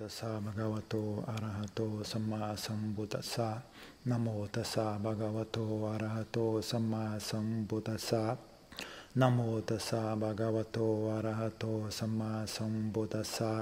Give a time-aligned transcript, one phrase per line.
[0.00, 0.94] ตัสสะภะคะวะโต
[1.28, 3.48] อะระหะโตสัมมาสัมพุทธัสสะ
[4.08, 5.58] นะโมตัสสะภะคะวะโต
[5.90, 6.38] อะระหะโต
[6.70, 8.24] สัมมาสัมพุทธัสสะ
[9.20, 9.38] นะโม
[9.68, 10.78] ตัสสะภะคะวะโต
[11.10, 11.64] อะระหะโต
[11.98, 13.52] สัมมาสัมพุทธัสสะ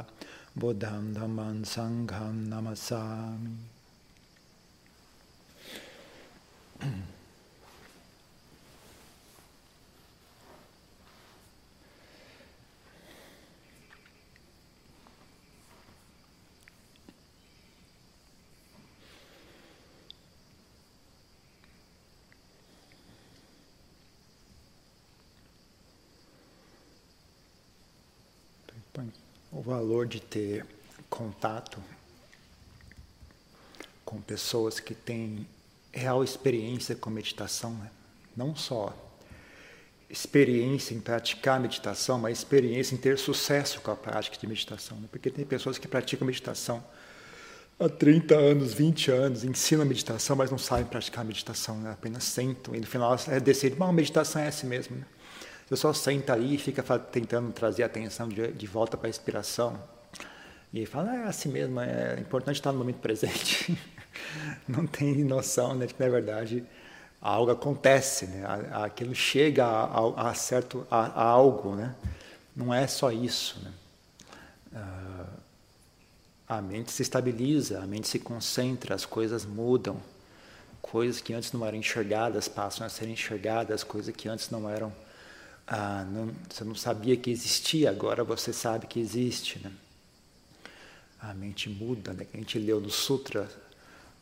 [0.61, 3.05] บุตัมธัมมังสังฆังนามัสสา
[3.43, 7.14] มิ
[29.64, 30.67] valor de ter
[31.09, 31.79] contato
[34.05, 35.47] com pessoas que têm
[35.92, 37.91] real experiência com meditação, né?
[38.36, 38.95] não só
[40.11, 44.98] experiência em praticar meditação, mas experiência em ter sucesso com a prática de meditação.
[44.98, 45.08] Né?
[45.11, 46.84] Porque tem pessoas que praticam meditação
[47.81, 51.92] há 30 anos, 20 anos, ensinam meditação, mas não sabem praticar meditação, né?
[51.92, 54.97] apenas sentam e no final é decidir, bom, meditação é essa mesmo.
[54.97, 55.05] Né?
[55.70, 59.10] Eu só senta ali e fica tentando trazer a atenção de, de volta para a
[59.10, 59.80] inspiração.
[60.72, 63.78] E fala, é assim mesmo, é importante estar no momento presente.
[64.68, 66.64] Não tem noção né, que, na verdade,
[67.20, 68.44] algo acontece, né?
[68.72, 71.74] aquilo chega a, a, a certo, a, a, algo.
[71.74, 71.94] Né?
[72.54, 73.60] Não é só isso.
[73.64, 73.72] Né?
[74.72, 75.26] Uh,
[76.48, 79.96] a mente se estabiliza, a mente se concentra, as coisas mudam.
[80.82, 84.92] Coisas que antes não eram enxergadas passam a ser enxergadas, coisas que antes não eram
[85.66, 89.58] ah, não, você não sabia que existia, agora você sabe que existe.
[89.58, 89.72] Né?
[91.20, 92.26] A mente muda, né?
[92.32, 93.48] a gente leu no Sutra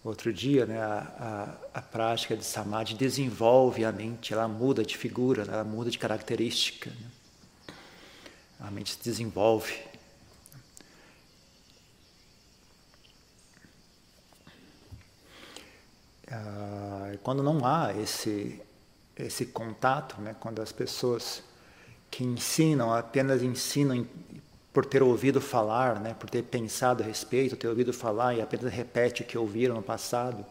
[0.04, 0.80] outro dia, né?
[0.80, 5.90] a, a, a prática de Samadhi desenvolve a mente, ela muda de figura, ela muda
[5.90, 6.90] de característica.
[6.90, 7.10] Né?
[8.60, 9.74] A mente se desenvolve.
[16.30, 18.62] Ah, quando não há esse
[19.24, 21.42] esse contato, né, quando as pessoas
[22.10, 24.06] que ensinam apenas ensinam
[24.72, 28.72] por ter ouvido falar, né, por ter pensado a respeito, ter ouvido falar e apenas
[28.72, 30.44] repete o que ouviram no passado,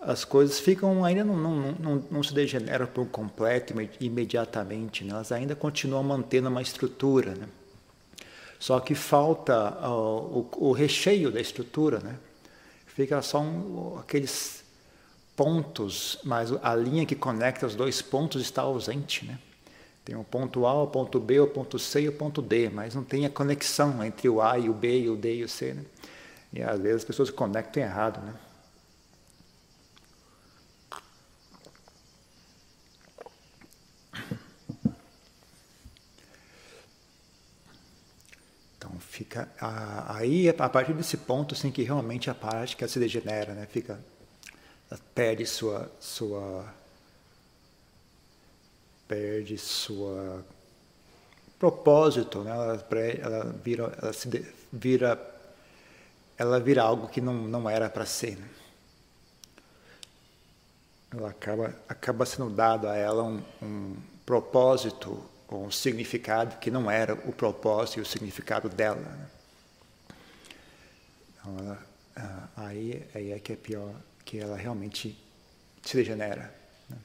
[0.00, 5.10] as coisas ficam ainda não, não, não, não se degeneram por completo imediatamente, né?
[5.10, 7.48] elas ainda continuam mantendo uma estrutura, né?
[8.60, 12.16] só que falta uh, o, o, recheio da estrutura, né?
[12.86, 14.57] fica só um, aqueles
[15.38, 19.38] pontos, mas a linha que conecta os dois pontos está ausente, né?
[20.04, 22.96] Tem o ponto A, o ponto B, o ponto C e o ponto D, mas
[22.96, 25.48] não tem a conexão entre o A e o B, e o D e o
[25.48, 25.84] C, né?
[26.52, 28.34] E às vezes as pessoas conectam errado, né?
[38.76, 39.48] Então fica
[40.08, 43.68] aí a partir desse ponto assim que realmente a prática se degenera, né?
[43.70, 44.00] Fica
[45.14, 46.72] perde sua sua
[49.06, 50.44] perde sua
[51.58, 52.50] propósito, né?
[52.50, 52.86] ela,
[53.20, 54.28] ela vira ela se
[54.72, 55.34] vira
[56.36, 58.36] ela vira algo que não, não era para ser.
[58.36, 58.48] Né?
[61.10, 66.90] Ela acaba acaba sendo dado a ela um, um propósito ou um significado que não
[66.90, 69.00] era o propósito e o significado dela.
[69.00, 69.26] Né?
[71.32, 73.94] Então, ela, ah, aí, aí é que é pior
[74.28, 75.18] que ela realmente
[75.82, 76.54] se degenera.
[76.90, 76.98] Né?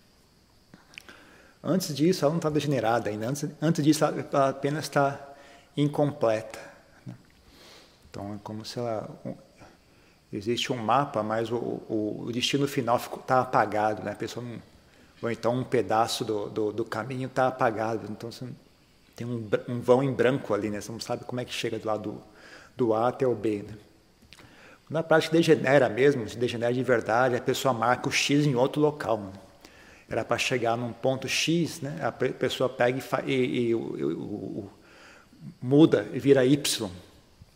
[1.64, 3.30] Antes disso, ela não está degenerada ainda.
[3.30, 5.34] Antes, antes disso, ela apenas está
[5.78, 6.60] incompleta.
[7.08, 7.16] Né?
[8.10, 9.10] Então, é como se ela.
[10.34, 14.04] Existe um mapa, mas o, o, o destino final está apagado.
[14.04, 14.12] Né?
[14.12, 14.62] A pessoa não,
[15.22, 18.06] ou então um pedaço do, do, do caminho está apagado.
[18.12, 18.46] Então, você
[19.16, 20.82] tem um, um, vão em branco ali, né?
[20.82, 22.22] você não sabe como é que chega do lado do,
[22.76, 23.64] do A até o B.
[23.64, 23.78] Né?
[24.94, 28.80] Na prática degenera mesmo, se degenera de verdade, a pessoa marca o X em outro
[28.80, 29.34] local.
[30.08, 31.98] Era para chegar num ponto X, né?
[32.00, 34.64] a pessoa pega e, e, e, e
[35.60, 36.92] muda e vira Y.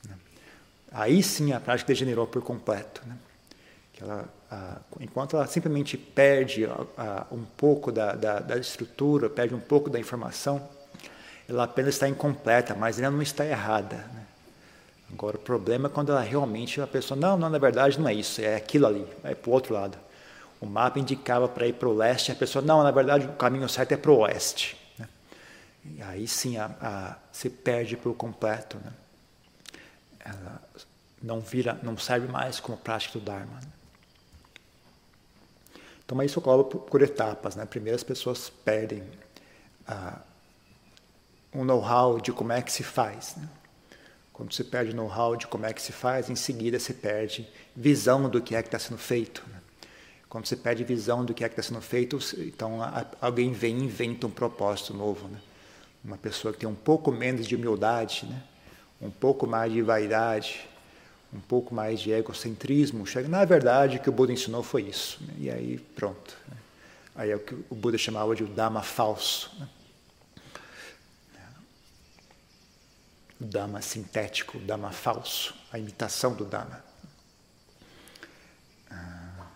[0.10, 0.16] Né?
[0.92, 3.04] Aí sim a prática degenerou por completo.
[3.06, 3.16] Né?
[3.94, 9.30] Que ela, a, enquanto ela simplesmente perde a, a, um pouco da, da, da, estrutura,
[9.30, 10.68] perde um pouco da informação,
[11.48, 13.98] ela apenas está incompleta, mas ela não está errada.
[13.98, 14.27] Né?
[15.12, 18.14] Agora, o problema é quando ela realmente a pessoa, não, não, na verdade não é
[18.14, 19.98] isso, é aquilo ali, é para o outro lado.
[20.60, 23.70] O mapa indicava para ir para o leste, a pessoa, não, na verdade o caminho
[23.70, 24.78] certo é para o oeste.
[24.98, 25.08] Né?
[25.86, 28.78] E aí sim a, a, se perde por completo.
[28.84, 28.92] Né?
[30.20, 30.62] Ela
[31.22, 33.54] não vira, não serve mais como prática do Dharma.
[33.62, 33.68] Né?
[36.06, 37.56] Então, isso ocorre por, por, etapas.
[37.56, 37.66] Né?
[37.66, 39.04] Primeiro as pessoas perdem
[39.90, 40.20] uh,
[41.54, 43.36] um know-how de como é que se faz.
[43.36, 43.48] Né?
[44.38, 48.30] Quando você perde know-how de como é que se faz, em seguida você perde visão
[48.30, 49.44] do que é que está sendo feito.
[49.52, 49.60] Né?
[50.30, 52.78] Quando você perde visão do que é que está sendo feito, então
[53.20, 55.28] alguém vem e inventa um propósito novo.
[55.28, 55.40] Né?
[56.06, 58.44] Uma pessoa que tem um pouco menos de humildade, né?
[59.02, 60.70] um pouco mais de vaidade,
[61.34, 65.18] um pouco mais de egocentrismo, chega, na verdade, o que o Buda ensinou foi isso.
[65.22, 65.34] Né?
[65.40, 66.38] E aí, pronto.
[66.48, 66.58] Né?
[67.16, 69.52] Aí é o que o Buda chamava de o Dhamma falso.
[73.40, 76.84] O Dhamma sintético, o Dhamma falso, a imitação do Dhamma.
[78.90, 79.48] Ah.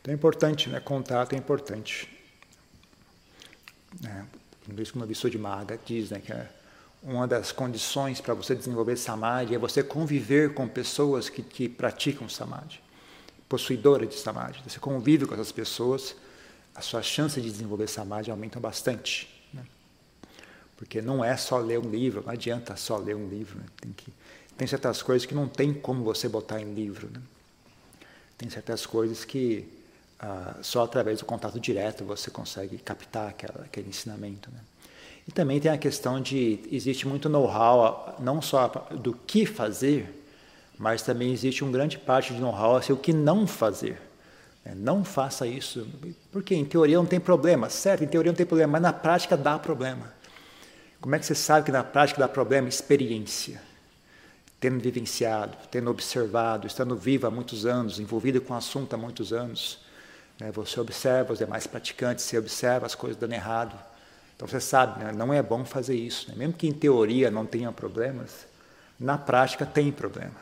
[0.00, 0.80] Então é importante, né?
[0.80, 2.08] contato é importante.
[4.04, 4.24] É,
[4.64, 6.48] que o de Maga diz, né, que é
[7.02, 12.28] uma das condições para você desenvolver Samadhi é você conviver com pessoas que, que praticam
[12.28, 12.80] Samadhi,
[13.48, 14.60] possuidoras de Samadhi.
[14.66, 16.14] Você convive com essas pessoas,
[16.74, 19.37] a sua chance de desenvolver Samadhi aumenta bastante.
[20.78, 23.58] Porque não é só ler um livro, não adianta só ler um livro.
[23.58, 23.64] Né?
[23.80, 24.12] Tem, que,
[24.56, 27.10] tem certas coisas que não tem como você botar em livro.
[27.12, 27.20] Né?
[28.38, 29.68] Tem certas coisas que
[30.20, 34.48] ah, só através do contato direto você consegue captar aquela, aquele ensinamento.
[34.52, 34.60] Né?
[35.26, 40.24] E também tem a questão de existe muito know-how, não só do que fazer,
[40.78, 44.00] mas também existe uma grande parte de know-how assim, o que não fazer.
[44.64, 44.74] Né?
[44.76, 45.88] Não faça isso,
[46.30, 48.04] porque em teoria não tem problema, certo?
[48.04, 50.17] Em teoria não tem problema, mas na prática dá problema.
[51.00, 52.68] Como é que você sabe que na prática dá problema?
[52.68, 53.62] Experiência.
[54.60, 59.32] Tendo vivenciado, tendo observado, estando vivo há muitos anos, envolvido com o assunto há muitos
[59.32, 59.78] anos.
[60.40, 60.50] Né?
[60.50, 63.78] Você observa os demais praticantes, você observa as coisas dando errado.
[64.34, 65.12] Então você sabe, né?
[65.12, 66.28] não é bom fazer isso.
[66.30, 66.34] Né?
[66.36, 68.46] Mesmo que em teoria não tenha problemas,
[68.98, 70.34] na prática tem problema.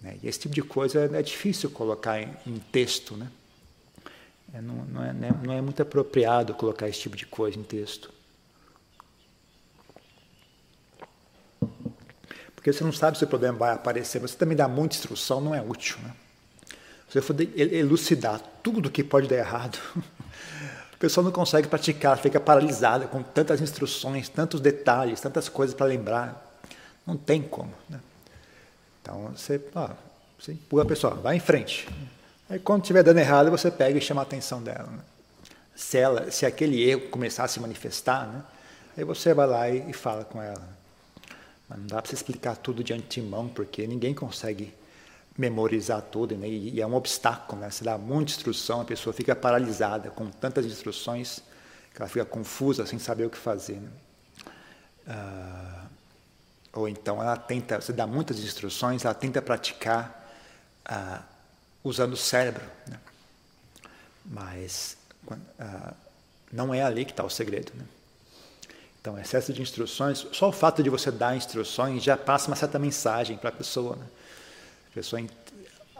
[0.00, 0.18] Né?
[0.22, 3.14] E esse tipo de coisa é difícil colocar em, em texto.
[3.14, 3.28] Né?
[4.54, 8.10] É, não, não, é, não é muito apropriado colocar esse tipo de coisa em texto.
[12.62, 15.52] Porque você não sabe se o problema vai aparecer, você também dá muita instrução, não
[15.52, 15.98] é útil.
[16.00, 16.12] Né?
[17.08, 19.80] Se você for elucidar tudo que pode dar errado,
[20.94, 25.86] a pessoa não consegue praticar, fica paralisada com tantas instruções, tantos detalhes, tantas coisas para
[25.86, 26.56] lembrar.
[27.04, 27.72] Não tem como.
[27.90, 27.98] Né?
[29.02, 29.88] Então você, ó,
[30.38, 31.88] você empurra a pessoa, vai em frente.
[32.48, 34.86] Aí quando estiver dando errado, você pega e chama a atenção dela.
[34.86, 35.00] Né?
[35.74, 38.40] Se, ela, se aquele erro começar a se manifestar, né?
[38.96, 40.80] aí você vai lá e, e fala com ela.
[41.76, 44.74] Não dá para você explicar tudo de antemão, porque ninguém consegue
[45.36, 46.46] memorizar tudo, né?
[46.48, 47.60] e é um obstáculo.
[47.60, 47.70] Né?
[47.70, 51.42] Você dá muita instrução, a pessoa fica paralisada com tantas instruções
[51.94, 53.76] que ela fica confusa, sem saber o que fazer.
[53.76, 53.90] Né?
[55.06, 55.86] Ah,
[56.72, 60.30] ou então ela tenta, você dá muitas instruções, ela tenta praticar
[60.84, 61.22] ah,
[61.84, 62.64] usando o cérebro.
[62.86, 63.00] Né?
[64.24, 64.96] Mas
[65.58, 65.94] ah,
[66.52, 67.72] não é ali que está o segredo.
[67.74, 67.84] Né?
[69.02, 72.78] Então, excesso de instruções, só o fato de você dar instruções já passa uma certa
[72.78, 73.96] mensagem para a pessoa.
[73.96, 74.06] Né?
[74.92, 75.20] A pessoa,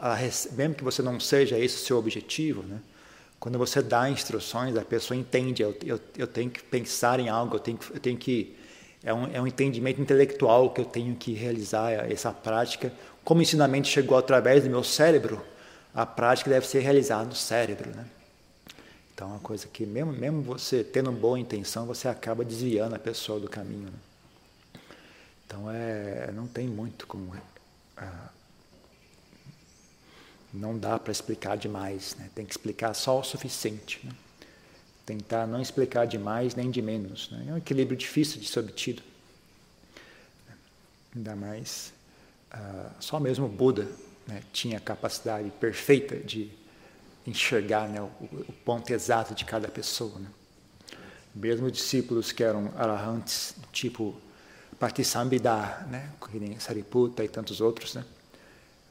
[0.01, 0.17] ela,
[0.53, 2.79] mesmo que você não seja esse o seu objetivo, né?
[3.41, 7.57] quando você dá instruções, a pessoa entende, eu, eu, eu tenho que pensar em algo,
[7.57, 8.55] eu tenho, eu tenho que.
[9.03, 12.93] É um, é um entendimento intelectual que eu tenho que realizar essa prática.
[13.21, 15.45] Como o ensinamento chegou através do meu cérebro,
[15.93, 17.89] a prática deve ser realizada no cérebro.
[17.93, 18.05] Né?
[19.13, 22.99] Então, é uma coisa que, mesmo, mesmo você tendo boa intenção, você acaba desviando a
[22.99, 23.85] pessoa do caminho.
[23.85, 24.79] Né?
[25.45, 27.35] Então, é, não tem muito como.
[27.35, 28.07] É,
[30.51, 32.29] não dá para explicar demais, né?
[32.33, 33.99] tem que explicar só o suficiente.
[34.03, 34.11] Né?
[35.05, 37.29] Tentar não explicar demais nem de menos.
[37.31, 37.45] Né?
[37.49, 39.03] É um equilíbrio difícil de ser obtido.
[41.15, 41.93] Ainda mais,
[42.51, 43.87] uh, só mesmo Buda
[44.25, 46.51] né, tinha a capacidade perfeita de
[47.25, 50.19] enxergar né, o, o, ponto exato de cada pessoa.
[50.19, 50.27] Né?
[51.33, 54.15] Mesmo discípulos que eram arahants, tipo
[54.79, 56.09] Patisambhida, né,
[56.59, 58.03] Sariputta e tantos outros, né?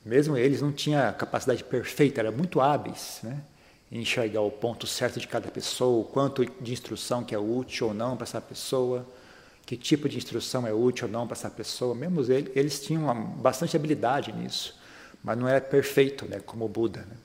[0.04, 3.40] mesmo eles não tinham a capacidade perfeita, eram muito hábeis né,
[3.90, 7.88] em enxergar o ponto certo de cada pessoa, o quanto de instrução que é útil
[7.88, 9.06] ou não para essa pessoa,
[9.64, 11.94] que tipo de instrução é útil ou não para essa pessoa.
[11.94, 14.76] Mesmo eles, eles tinham bastante habilidade nisso,
[15.22, 17.02] mas não era perfeito, né, como o Buda.
[17.02, 17.16] Né?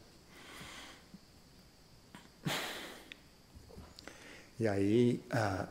[4.59, 5.67] E aí, ah,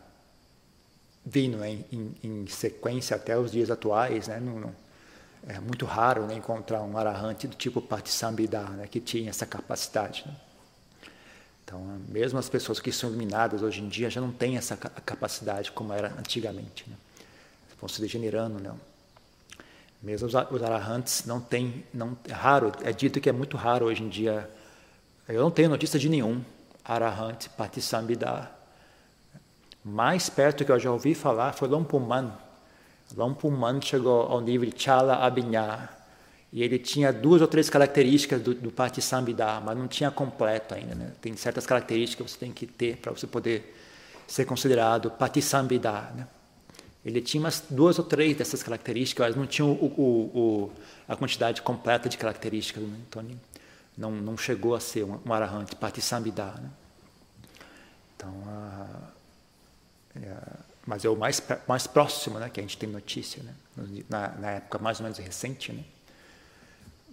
[1.25, 4.77] vindo né, em, em, sequência até os dias atuais, né, não, não,
[5.49, 10.25] é muito raro né, encontrar um arahante do tipo Patisambhida, né, que tinha essa capacidade.
[10.27, 10.35] Né?
[11.65, 15.73] Então, mesmo as pessoas que são iluminadas hoje em dia já não têm essa capacidade
[15.73, 16.89] como era antigamente.
[16.89, 16.97] Né?
[17.81, 18.75] Vão se degenerando, não.
[18.75, 18.81] Né.
[20.03, 24.05] Mesmo os, arahantes não têm, não, é raro, é dito que é muito raro hoje
[24.05, 24.49] em dia.
[25.27, 26.45] Eu não tenho notícia de nenhum
[26.85, 28.56] arahante Patisambhida
[29.89, 32.33] mais perto que eu já ouvi falar foi Lompuman,
[33.15, 35.89] Lampuman chegou ao nível de Chala Abhinya,
[36.53, 40.95] e ele tinha duas ou três características do, do Patisambhida, mas não tinha completo ainda.
[40.95, 41.13] Né?
[41.21, 43.77] Tem certas características que você tem que ter para você poder
[44.27, 45.93] ser considerado Patisambhida.
[46.15, 46.27] Né?
[47.05, 50.03] Ele tinha umas duas ou três dessas características, mas não tinha o, o,
[50.35, 50.73] o,
[51.07, 52.83] a quantidade completa de características.
[52.83, 52.97] Né?
[53.09, 53.25] Então,
[53.97, 56.45] não, não chegou a ser um, um arahante, Patisambhida.
[56.47, 56.71] Né?
[58.17, 59.16] Então, a,
[60.87, 63.55] mas é o mais, mais próximo né, que a gente tem notícia, né?
[64.09, 65.73] na, na época mais ou menos recente.
[65.73, 65.83] Né?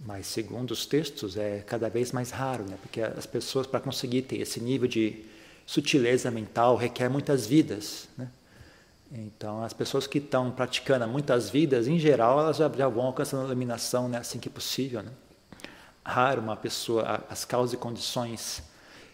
[0.06, 2.78] Mas, segundo os textos, é cada vez mais raro, né?
[2.82, 5.26] porque as pessoas, para conseguir ter esse nível de
[5.66, 8.08] sutileza mental, requer muitas vidas.
[8.16, 8.28] Né?
[9.12, 13.44] Então, as pessoas que estão praticando muitas vidas, em geral, elas já, já vão alcançando
[13.44, 15.02] a iluminação né, assim que possível.
[15.02, 15.12] Né?
[16.06, 18.62] Raro uma pessoa, as causas e condições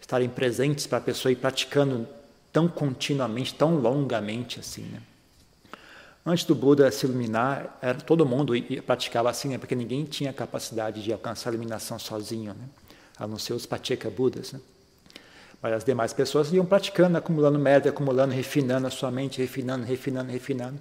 [0.00, 2.06] estarem presentes para a pessoa ir praticando
[2.52, 4.82] tão continuamente, tão longamente assim.
[4.82, 5.00] Né?
[6.24, 8.52] Antes do Buda se iluminar, era, todo mundo
[8.84, 9.58] praticava assim, né?
[9.58, 12.68] porque ninguém tinha capacidade de alcançar a iluminação sozinho, né?
[13.18, 14.52] a não ser os Pacheka Budas.
[14.52, 14.60] Né?
[15.62, 20.30] Mas as demais pessoas iam praticando, acumulando mérito, acumulando, refinando a sua mente, refinando, refinando,
[20.30, 20.80] refinando,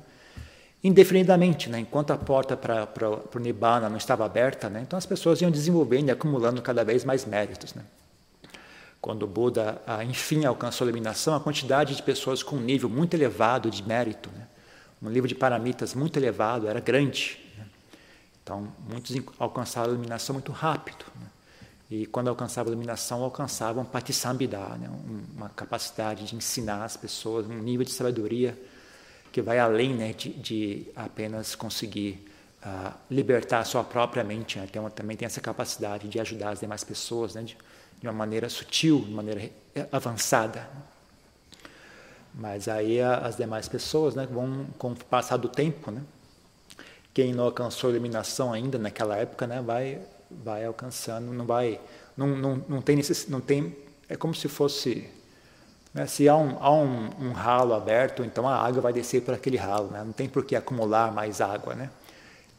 [0.84, 1.80] indefinidamente, né?
[1.80, 2.88] enquanto a porta para
[3.36, 4.82] o Nibbana não estava aberta, né?
[4.82, 7.74] então as pessoas iam desenvolvendo e acumulando cada vez mais méritos.
[7.74, 7.84] Né?
[9.02, 13.14] Quando o Buda, enfim, alcançou a iluminação, a quantidade de pessoas com um nível muito
[13.14, 14.48] elevado de mérito, né?
[15.02, 17.40] um nível de paramitas muito elevado, era grande.
[17.58, 17.66] Né?
[18.44, 21.06] Então, muitos alcançaram a iluminação muito rápido.
[21.16, 21.28] Né?
[21.90, 24.90] E quando alcançavam a iluminação, alcançavam patisambhida, né?
[25.36, 28.58] uma capacidade de ensinar as pessoas, um nível de sabedoria
[29.32, 32.28] que vai além né, de, de apenas conseguir
[32.66, 34.60] uh, libertar a sua própria mente.
[34.60, 34.68] Né?
[34.76, 37.44] Uma, também tem essa capacidade de ajudar as demais pessoas né?
[37.44, 37.58] de,
[38.00, 39.50] de, uma maneira sutil, de maneira
[39.92, 40.70] avançada.
[42.34, 46.02] Mas aí as demais pessoas né, vão, com o passar do tempo, né,
[47.14, 51.80] quem não alcançou a iluminação ainda naquela época, né, vai vai alcançando, não vai,
[52.16, 53.76] não, não, não tem necess, não tem,
[54.08, 55.10] é como se fosse,
[55.94, 59.34] né, se há, um, há um, um, ralo aberto, então a água vai descer por
[59.34, 61.90] aquele ralo, né, não tem por que acumular mais água, né.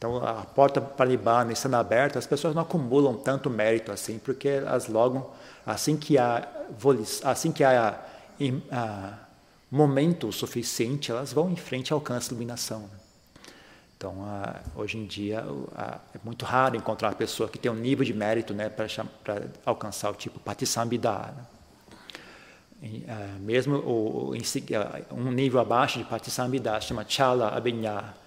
[0.01, 4.47] Então a porta para Libana estando aberta, as pessoas não acumulam tanto mérito assim, porque
[4.47, 5.29] elas logo,
[5.63, 6.47] assim que há,
[7.23, 8.03] assim que há,
[8.71, 9.13] há
[9.69, 12.79] momento suficiente, elas vão em frente e alcançam a iluminação.
[12.79, 12.99] Né?
[13.95, 14.15] Então,
[14.75, 15.45] hoje em dia,
[16.15, 18.87] é muito raro encontrar uma pessoa que tem um nível de mérito né, para
[19.63, 21.31] alcançar o tipo Patisambhida.
[22.81, 23.37] Né?
[23.39, 24.33] mesmo o,
[25.11, 28.19] um nível abaixo de Patisambhida, chama Chala Abhinya,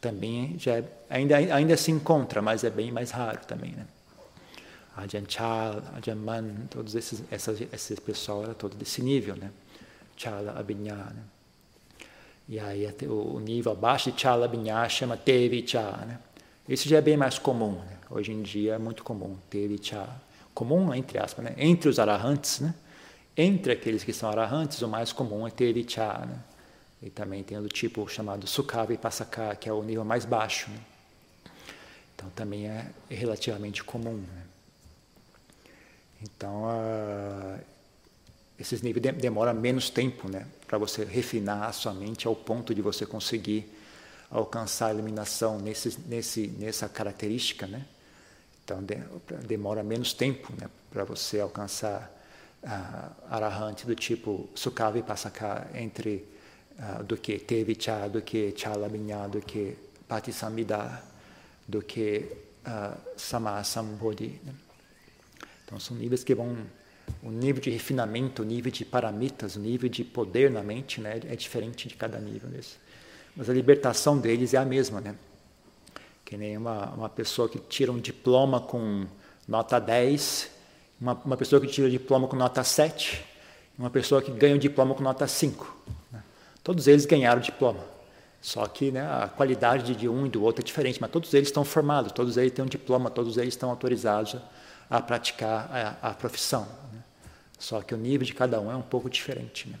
[0.00, 3.72] também já é, ainda, ainda se encontra, mas é bem mais raro também.
[3.72, 3.86] Né?
[4.96, 9.50] Ajahn Chal, Ajahn Man, todos esses, essas, esses pessoal era todo desse nível, né?
[10.16, 10.94] Chala Abhinya.
[10.94, 11.22] Né?
[12.48, 16.04] E aí o nível abaixo de Chala Binyá chama Tevi Cha.
[16.06, 16.18] Né?
[16.66, 17.72] Isso já é bem mais comum.
[17.72, 17.98] Né?
[18.10, 20.08] Hoje em dia é muito comum, Tevi Cha.
[20.54, 21.54] Comum, entre aspas, né?
[21.58, 22.60] entre os arahantes.
[22.60, 22.74] Né?
[23.36, 26.24] Entre aqueles que são arahantes, o mais comum é Tevi Cha.
[26.26, 26.38] Né?
[27.02, 30.70] E também tem o tipo chamado Sukha Vipassaka, que é o nível mais baixo.
[30.70, 30.80] Né?
[32.14, 34.16] Então também é relativamente comum.
[34.16, 34.42] Né?
[36.22, 37.60] Então, uh,
[38.58, 42.74] esses níveis de, demoram menos tempo né, para você refinar a sua mente ao ponto
[42.74, 43.72] de você conseguir
[44.28, 47.68] alcançar a iluminação nesse, nesse, nessa característica.
[47.68, 47.86] Né?
[48.64, 48.96] Então, de,
[49.46, 52.12] demora menos tempo né, para você alcançar
[52.64, 56.26] uh, arahante do tipo Sukha Vipassaka entre
[56.78, 61.02] uh, do que Tevicha, do que Chalabhinya, do que Patisamida,
[61.66, 62.30] do que
[62.66, 64.40] uh, Samasambodhi.
[64.44, 64.54] Né?
[65.64, 66.56] Então, são níveis que vão
[67.22, 71.20] o nível de refinamento, o nível de paramitas, o nível de poder na mente né,
[71.24, 72.76] é diferente de cada nível desse.
[73.34, 75.14] Mas a libertação deles é a mesma, né?
[76.24, 79.06] Que nem uma, uma pessoa que tira um diploma com
[79.46, 80.50] nota 10,
[81.00, 83.24] uma, uma pessoa que tira um diploma com nota 7,
[83.78, 85.76] uma pessoa que ganha um diploma com nota 5.
[86.62, 87.98] Todos eles ganharam diploma.
[88.40, 91.48] Só que né, a qualidade de um e do outro é diferente, mas todos eles
[91.48, 94.36] estão formados, todos eles têm um diploma, todos eles estão autorizados
[94.88, 96.62] a praticar a, a profissão.
[96.92, 97.02] Né?
[97.58, 99.68] Só que o nível de cada um é um pouco diferente.
[99.68, 99.78] Né?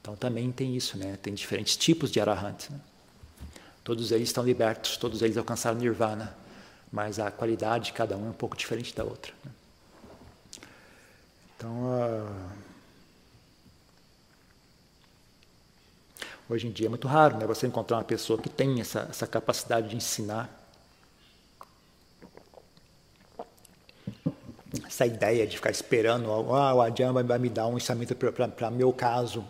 [0.00, 1.16] Então também tem isso, né?
[1.22, 2.70] tem diferentes tipos de arahant.
[2.70, 2.80] Né?
[3.84, 6.36] Todos eles estão libertos, todos eles alcançaram nirvana,
[6.90, 9.32] mas a qualidade de cada um é um pouco diferente da outra.
[9.44, 9.50] Né?
[11.56, 12.69] Então, uh...
[16.50, 17.46] hoje em dia é muito raro né?
[17.46, 20.58] você encontrar uma pessoa que tem essa, essa capacidade de ensinar
[24.86, 28.92] essa ideia de ficar esperando, ah, o Adjan vai me dar um ensinamento para meu
[28.92, 29.44] caso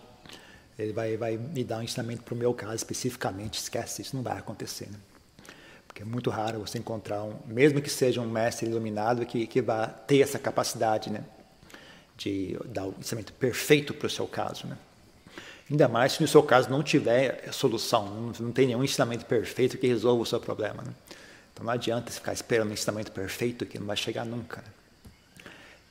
[0.83, 4.23] ele vai, vai me dar um ensinamento para o meu caso especificamente, esquece, isso não
[4.23, 4.87] vai acontecer.
[4.87, 4.99] Né?
[5.87, 9.61] Porque é muito raro você encontrar um, mesmo que seja um mestre iluminado, que, que
[9.61, 11.23] vá ter essa capacidade né?
[12.17, 14.67] de dar o ensinamento perfeito para o seu caso.
[14.67, 14.79] Né?
[15.71, 19.87] Ainda mais se no seu caso não tiver solução, não, tem nenhum ensinamento perfeito que
[19.87, 20.83] resolva o seu problema.
[20.83, 20.93] Né?
[21.53, 24.61] Então não adianta ficar esperando um ensinamento perfeito que não vai chegar nunca.
[24.63, 24.69] Né?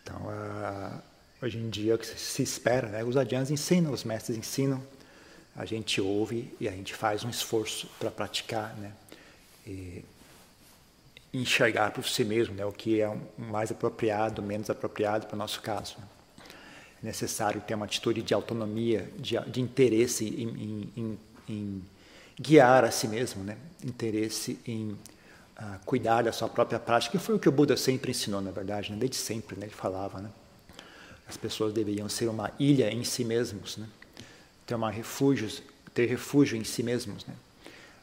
[0.04, 1.02] Então, uh,
[1.42, 3.04] hoje em dia, o que se espera, né?
[3.06, 4.84] os adiantes ensinam, os mestres ensinam,
[5.56, 8.92] a gente ouve e a gente faz um esforço para praticar, né?
[9.66, 10.04] E
[11.34, 12.66] enxergar por si mesmo né?
[12.66, 15.98] o que é mais apropriado, menos apropriado para o nosso caso.
[17.02, 21.82] É necessário ter uma atitude de autonomia, de, de interesse em, em, em,
[22.40, 23.58] guiar a si mesmo, né?
[23.84, 28.12] interesse em uh, cuidar da sua própria prática, que foi o que o Buda sempre
[28.12, 28.98] ensinou, na verdade, né?
[28.98, 29.66] desde sempre né?
[29.66, 30.20] ele falava.
[30.20, 30.30] Né?
[31.28, 33.88] As pessoas deveriam ser uma ilha em si mesmos, né?
[34.66, 35.50] ter, uma refúgio,
[35.94, 37.26] ter refúgio em si mesmos.
[37.26, 37.36] Né?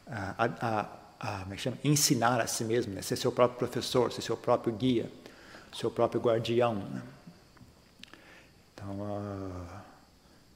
[0.07, 0.79] A, a,
[1.19, 1.57] a, como é?
[1.83, 3.01] Ensinar a si mesmo, né?
[3.01, 5.11] ser seu próprio professor, ser seu próprio guia,
[5.75, 6.75] seu próprio guardião.
[6.75, 7.01] Né?
[8.77, 9.81] Então, uh,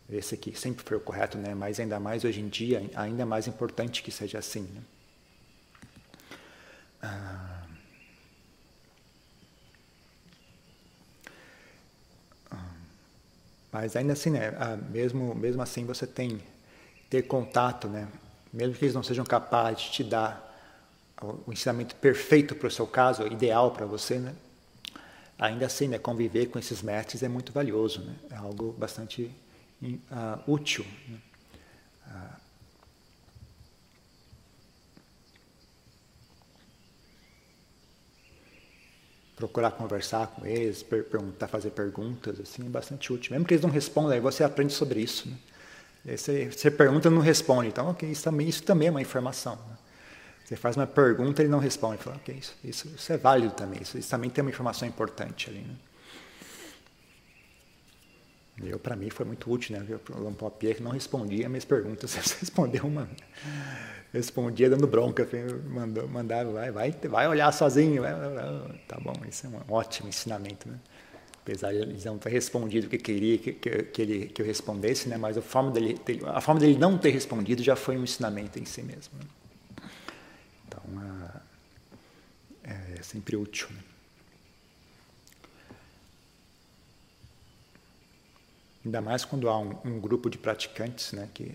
[0.08, 1.56] esse aqui sempre foi o correto, né?
[1.56, 4.62] mas ainda mais hoje em dia, ainda mais importante que seja assim.
[4.62, 4.82] Né?
[7.04, 7.51] Uh,
[13.72, 14.51] Mas ainda assim, né,
[14.90, 16.42] mesmo, mesmo assim você tem
[17.10, 18.08] ter contato, né,
[18.51, 20.50] mesmo que eles não sejam capazes de te dar
[21.22, 24.36] o ensinamento perfeito para o seu caso, ideal para você, né,
[25.41, 29.31] ainda assim, né, conviver com esses mestres é muito valioso, né, é algo bastante
[29.81, 30.86] uh, útil.
[31.10, 31.17] Né.
[32.07, 32.41] Uh,
[39.36, 43.31] procurar conversar com eles, per perguntar, fazer perguntas, assim, é bastante útil.
[43.31, 45.27] Mesmo que eles não respondam, aí você aprende sobre isso.
[45.27, 46.15] Né?
[46.15, 49.55] Você, você, pergunta e não responde, então okay, isso, também, isso também é uma informação.
[49.55, 49.77] Né?
[50.51, 53.81] Você faz uma pergunta ele não responde, fala, ok, isso, isso, isso, é válido também,
[53.81, 55.59] isso, isso, também tem uma informação importante ali.
[55.59, 55.75] Né?
[58.70, 59.87] Eu, para mim, foi muito útil, né?
[60.09, 63.07] O Pierre não respondia minhas perguntas, você respondeu uma
[64.11, 65.25] respondia dando bronca,
[65.70, 68.01] mandou, mandava, vai, vai, vai olhar sozinho.
[68.01, 68.11] Vai,
[68.90, 70.77] tá bom, isso é um ótimo ensinamento, né?
[71.42, 74.46] Apesar de ele não ter respondido o que queria que, que, que, ele, que eu
[74.46, 75.16] respondesse, né?
[75.16, 78.66] mas a forma, dele, a forma dele não ter respondido já foi um ensinamento em
[78.66, 79.18] si mesmo.
[79.18, 79.25] Né?
[80.72, 81.42] Então,
[82.64, 83.68] é, é sempre útil.
[83.70, 83.84] Né?
[88.86, 91.53] Ainda mais quando há um, um grupo de praticantes né, que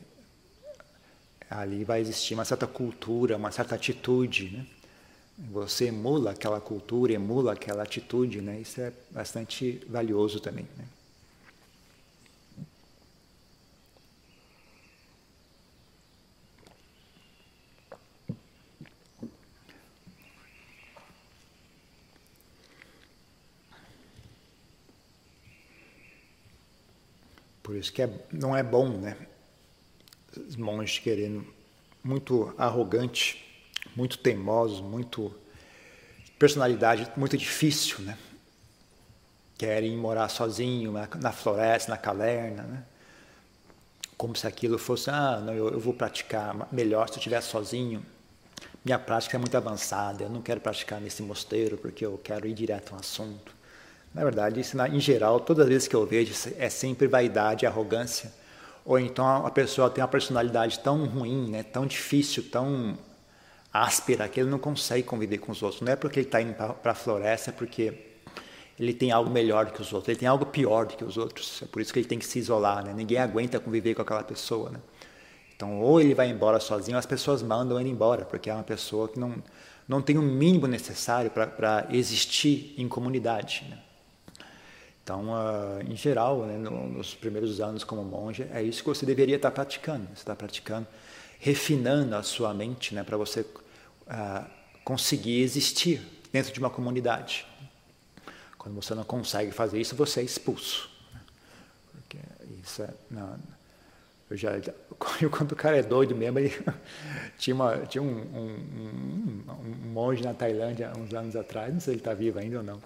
[1.49, 4.67] ali vai existir uma certa cultura, uma certa atitude, né?
[5.51, 8.59] Você emula aquela cultura, emula aquela atitude, né?
[8.59, 10.85] Isso é bastante valioso também, né?
[27.79, 29.17] Isso que é, não é bom, né?
[30.37, 31.47] os monges querendo
[32.03, 33.45] muito arrogante,
[33.95, 35.35] muito teimosos, muito
[36.39, 38.17] personalidade muito difícil, né?
[39.57, 42.85] Querem morar sozinho na, na floresta, na caverna, né?
[44.17, 48.05] Como se aquilo fosse, ah, não, eu, eu vou praticar melhor se eu estiver sozinho.
[48.85, 52.55] Minha prática é muito avançada, eu não quero praticar nesse mosteiro porque eu quero ir
[52.55, 53.56] direto ao assunto.
[54.17, 58.33] Na verdade, isso, em geral, todas as vezes que eu vejo, é sempre vaidade, arrogância
[58.87, 62.97] ou então a pessoa tem uma personalidade tão ruim, né, tão difícil, tão
[63.73, 65.83] áspera, que ele não consegue conviver com os outros.
[65.83, 67.93] Não é porque ele está indo para a floresta, é porque
[68.79, 71.17] ele tem algo melhor do que os outros, ele tem algo pior do que os
[71.17, 71.61] outros.
[71.63, 72.85] É por isso que ele tem que se isolar.
[72.85, 72.95] Né?
[72.95, 74.71] Ninguém aguenta conviver com aquela pessoa.
[74.71, 74.79] Né?
[75.55, 79.09] Então, ou ele vai embora sozinho, as pessoas mandam ele embora, porque é uma pessoa
[79.09, 79.35] que não,
[79.89, 83.67] não tem o mínimo necessário para existir em comunidade.
[83.69, 83.79] Né?
[85.07, 89.07] Então, uh, em geral, né, no, nos primeiros anos como monge, é isso que você
[89.07, 90.05] deveria estar praticando.
[90.09, 90.85] Você está praticando,
[91.39, 94.45] refinando a sua mente né, para você uh,
[94.83, 97.47] conseguir existir dentro de uma comunidade.
[98.59, 100.91] Quando você não consegue fazer isso, você é expulso.
[101.93, 102.19] Porque
[102.65, 103.39] isso é, não,
[104.29, 104.51] eu já,
[105.31, 106.53] quando o cara é doido mesmo, ele,
[107.39, 109.53] tinha, uma, tinha um, um, um,
[109.87, 112.65] um monge na Tailândia uns anos atrás, não sei se ele está vivo ainda ou
[112.65, 112.81] não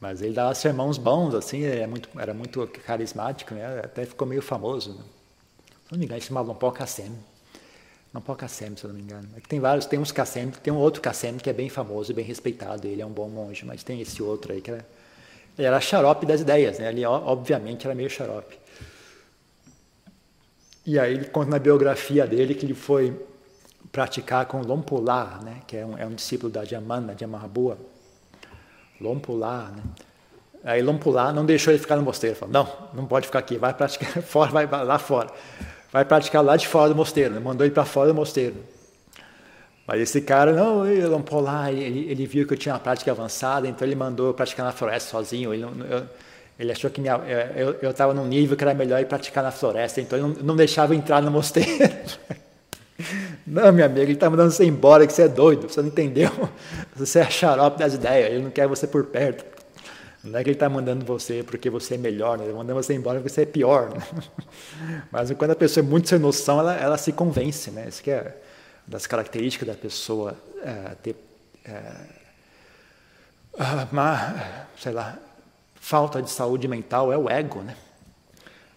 [0.00, 3.80] mas ele dava sermões bons, assim, era muito, era muito carismático, né?
[3.84, 4.94] até ficou meio famoso.
[4.94, 5.02] Né?
[5.86, 7.12] Se não me engano, chamava Lompó Kassem.
[8.14, 9.28] Lompó Kassem, se não me engano.
[9.36, 12.14] É tem vários, tem uns Kassem, tem um outro Kassem que é bem famoso e
[12.14, 14.86] bem respeitado, ele é um bom monge, mas tem esse outro aí que era,
[15.58, 16.88] ele era xarope das ideias, né?
[16.88, 18.58] ele obviamente era meio xarope.
[20.86, 23.14] E aí ele conta na biografia dele que ele foi
[23.92, 27.24] praticar com Lompulá, né, que é um, é um discípulo da Jamana, de.
[29.00, 29.82] Lompulá, né?
[30.62, 32.36] Aí Lompulá não deixou ele ficar no mosteiro.
[32.36, 35.30] Falou, não, não pode ficar aqui, vai praticar fora, vai lá fora.
[35.92, 37.34] Vai praticar lá de fora do mosteiro.
[37.34, 37.40] Né?
[37.40, 38.56] Mandou ele para fora do mosteiro.
[39.86, 43.88] Mas esse cara, não, Lompolá, ele, ele viu que eu tinha uma prática avançada, então
[43.88, 45.52] ele mandou eu praticar na floresta sozinho.
[45.52, 46.06] Ele, eu,
[46.58, 47.18] ele achou que minha,
[47.82, 50.56] eu estava num nível que era melhor ir praticar na floresta, então ele não, não
[50.56, 51.68] deixava entrar no mosteiro.
[53.46, 56.30] Não, minha amiga, ele está mandando você embora, que você é doido, você não entendeu.
[56.94, 59.42] Você é xarope das ideias, ele não quer você por perto.
[60.22, 62.44] Não é que ele está mandando você porque você é melhor, né?
[62.44, 63.88] ele está mandando você embora porque você é pior.
[63.88, 64.02] Né?
[65.10, 67.70] Mas quando a pessoa é muito sem noção, ela, ela se convence.
[67.70, 67.86] Né?
[67.88, 68.36] Isso que é
[68.86, 71.16] das características da pessoa é, ter
[71.64, 71.80] é,
[73.90, 75.18] uma, sei lá,
[75.74, 77.76] falta de saúde mental é o ego, né?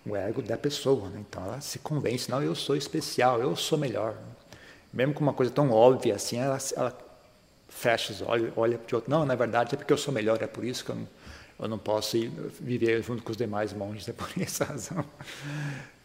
[0.06, 1.24] O ego da pessoa, né?
[1.28, 4.16] Então ela se convence, não, eu sou especial, eu sou melhor.
[4.94, 6.98] Mesmo com uma coisa tão óbvia assim, ela, ela
[7.68, 10.42] fecha os olhos, olha para o outro, não, na verdade é porque eu sou melhor,
[10.42, 11.08] é por isso que eu não,
[11.60, 12.30] eu não posso ir,
[12.60, 15.04] viver junto com os demais monges, é por essa razão.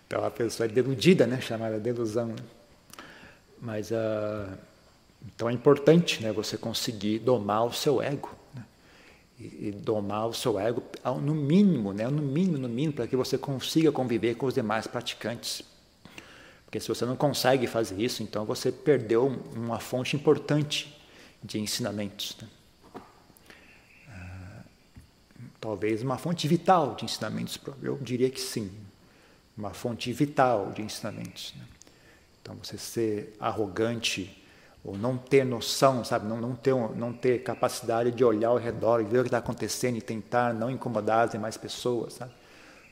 [0.07, 1.39] Então a pessoa é deludida, né?
[1.39, 2.29] Chamada delusão.
[2.29, 2.37] Né?
[3.61, 4.57] Mas uh,
[5.27, 6.33] então é importante, né?
[6.33, 8.65] Você conseguir domar o seu ego né?
[9.39, 10.83] e, e, domar o seu ego
[11.21, 12.09] no mínimo, né?
[12.09, 15.63] No mínimo, no mínimo, para que você consiga conviver com os demais praticantes.
[16.69, 20.95] Porque se você não consegue fazer isso, então você perdeu uma fonte importante
[21.43, 22.37] de ensinamentos.
[22.43, 22.49] Né?
[25.59, 28.71] Talvez uma fonte vital de ensinamentos, eu diria que sim,
[29.57, 31.55] uma fonte vital de ensinamentos.
[31.57, 31.65] Né?
[32.43, 34.45] Então, você ser arrogante
[34.85, 39.01] ou não ter noção, sabe, não, não, ter, não ter capacidade de olhar ao redor
[39.01, 42.33] e ver o que está acontecendo e tentar não incomodar as demais pessoas, sabe?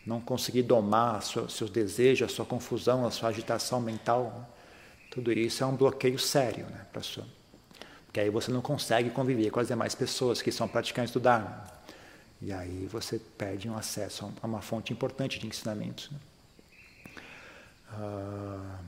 [0.07, 4.47] Não conseguir domar seus desejos, a sua confusão, a sua agitação mental, né?
[5.11, 7.25] tudo isso é um bloqueio sério né, para sua.
[8.07, 11.65] Porque aí você não consegue conviver com as demais pessoas que são praticantes do Dharma.
[12.41, 16.11] E aí você perde um acesso a uma fonte importante de ensinamentos.
[16.11, 16.19] Né?
[17.91, 18.79] Ah,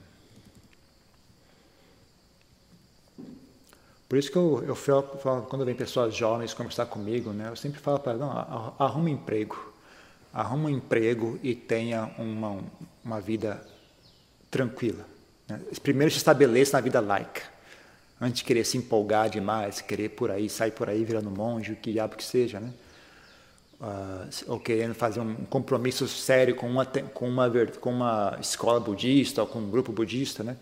[4.08, 7.80] por isso que eu, eu falo, quando vem pessoas jovens conversar comigo, né, eu sempre
[7.80, 9.77] falo para elas, arruma um emprego.
[10.32, 12.58] Arruma um emprego e tenha uma,
[13.04, 13.64] uma vida
[14.50, 15.04] tranquila.
[15.48, 15.60] Né?
[15.82, 17.42] Primeiro se estabeleça na vida laica.
[18.20, 21.76] Antes de querer se empolgar demais, querer por aí, sair por aí virando monge, o
[21.76, 22.72] que diabo que seja, né?
[23.80, 29.42] uh, ou querendo fazer um compromisso sério com uma, com, uma, com uma escola budista
[29.42, 30.56] ou com um grupo budista, né?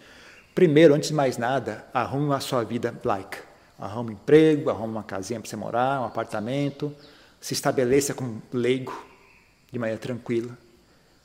[0.54, 3.38] primeiro, antes de mais nada, arrume a sua vida laica.
[3.78, 6.94] Arrume um emprego, arrume uma casinha para você morar, um apartamento,
[7.40, 9.15] se estabeleça como leigo
[9.70, 10.56] de maneira tranquila,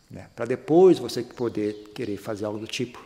[0.09, 0.27] né?
[0.35, 3.03] para depois você poder querer fazer algo do tipo.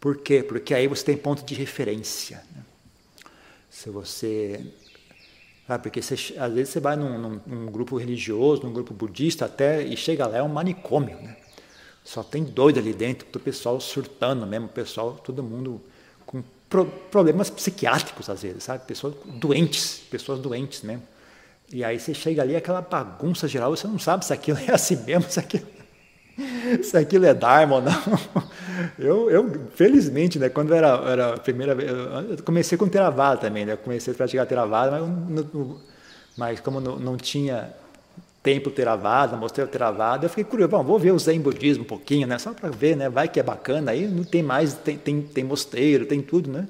[0.00, 0.42] Por quê?
[0.42, 2.42] Porque aí você tem ponto de referência.
[2.54, 2.62] Né?
[3.70, 4.64] Se você
[5.66, 5.82] Sabe?
[5.82, 9.82] Porque você, às vezes você vai num, num, num, grupo religioso, num grupo budista até,
[9.82, 11.16] e chega lá, é um manicômio.
[11.20, 11.36] Né?
[12.04, 15.80] Só tem doido ali dentro, o pessoal surtando mesmo, o pessoal, todo mundo
[16.24, 18.86] com pro, problemas psiquiátricos às vezes, sabe?
[18.86, 21.02] Pessoas doentes, pessoas doentes mesmo.
[21.72, 24.96] E aí você chega ali, aquela bagunça geral, você não sabe se aquilo é assim
[25.04, 25.66] mesmo, se aquilo
[26.82, 27.92] se aquilo é Dharma ou não.
[28.98, 33.64] Eu, eu felizmente, né, quando era, era a primeira vez, eu comecei com Theravada também,
[33.64, 35.46] né, eu comecei a praticar Theravada, mas,
[36.36, 37.74] mas como não, não tinha
[38.42, 41.86] tempo Theravada, mostrei o Theravada, eu fiquei curioso, bom, vou ver o Zen Budismo um
[41.86, 44.98] pouquinho, né, só para ver, né, vai que é bacana, aí não tem mais, tem,
[44.98, 46.68] tem, tem mosteiro, tem tudo, né.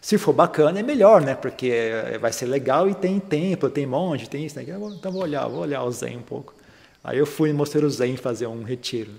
[0.00, 1.34] Se for bacana, é melhor, né?
[1.34, 1.72] Porque
[2.20, 4.56] vai ser legal e tem templo, tem monge, tem isso.
[4.56, 4.64] Né?
[4.98, 6.54] Então vou olhar, vou olhar o Zen um pouco.
[7.02, 9.10] Aí eu fui no Mosteiro Zen fazer um retiro.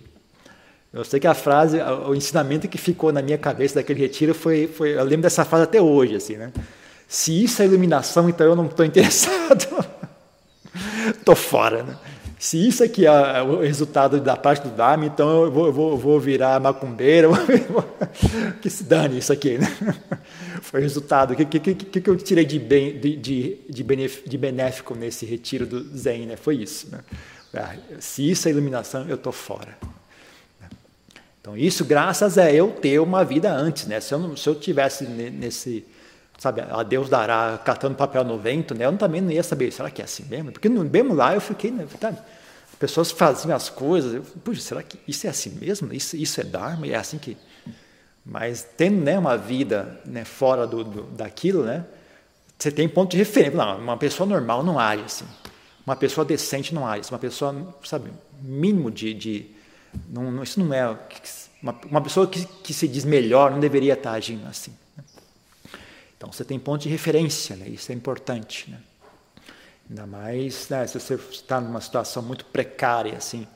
[0.92, 4.68] Eu sei que a frase, o ensinamento que ficou na minha cabeça daquele retiro foi,
[4.68, 6.52] foi eu lembro dessa frase até hoje, assim, né?
[7.08, 9.86] Se isso é iluminação, então eu não estou interessado.
[11.10, 11.96] Estou fora, né?
[12.39, 16.19] Se isso aqui é o resultado da parte do Dharma, então eu vou, vou, vou
[16.21, 17.28] virar macumbeira,
[18.62, 19.67] que se dane isso aqui, né?
[20.63, 21.34] Foi o resultado.
[21.34, 23.58] O que, que, que, que eu tirei de, de, de,
[24.25, 26.38] de benéfico nesse retiro do Zen, né?
[26.38, 26.99] Foi isso, né?
[27.54, 29.78] Ah, se isso é iluminação, eu estou fora.
[31.41, 33.86] Então, isso graças a eu ter uma vida antes.
[33.86, 33.99] Né?
[33.99, 35.86] Se, eu se eu tivesse nesse,
[36.39, 38.86] sabe, a Deus dará catando papel no vento, né?
[38.86, 40.52] eu também não ia saber, será que é assim mesmo?
[40.52, 42.17] Porque no, mesmo lá eu fiquei, né, sabe?
[42.80, 45.93] pessoas faziam as coisas, eu, puxa, será que isso é assim mesmo?
[45.93, 46.88] Isso, isso é Dharma?
[46.88, 47.38] É assim que.
[48.25, 51.86] Mas tendo né, uma vida né, fora do, do, daquilo, né,
[52.58, 53.58] você tem ponto de referência.
[53.58, 55.25] Não, uma pessoa normal não age assim.
[55.86, 59.13] Uma pessoa decente não age, uma pessoa, sabe, mínimo de.
[59.13, 59.45] de
[60.08, 60.97] não, isso não é
[61.62, 64.73] Uma, uma pessoa que, que se diz melhor não deveria estar agindo assim.
[66.19, 67.69] Então você tem ponto de referência, né?
[67.69, 68.69] isso é importante.
[68.69, 68.77] Né?
[69.89, 73.47] Ainda mais né, se você está numa situação muito precária, assim,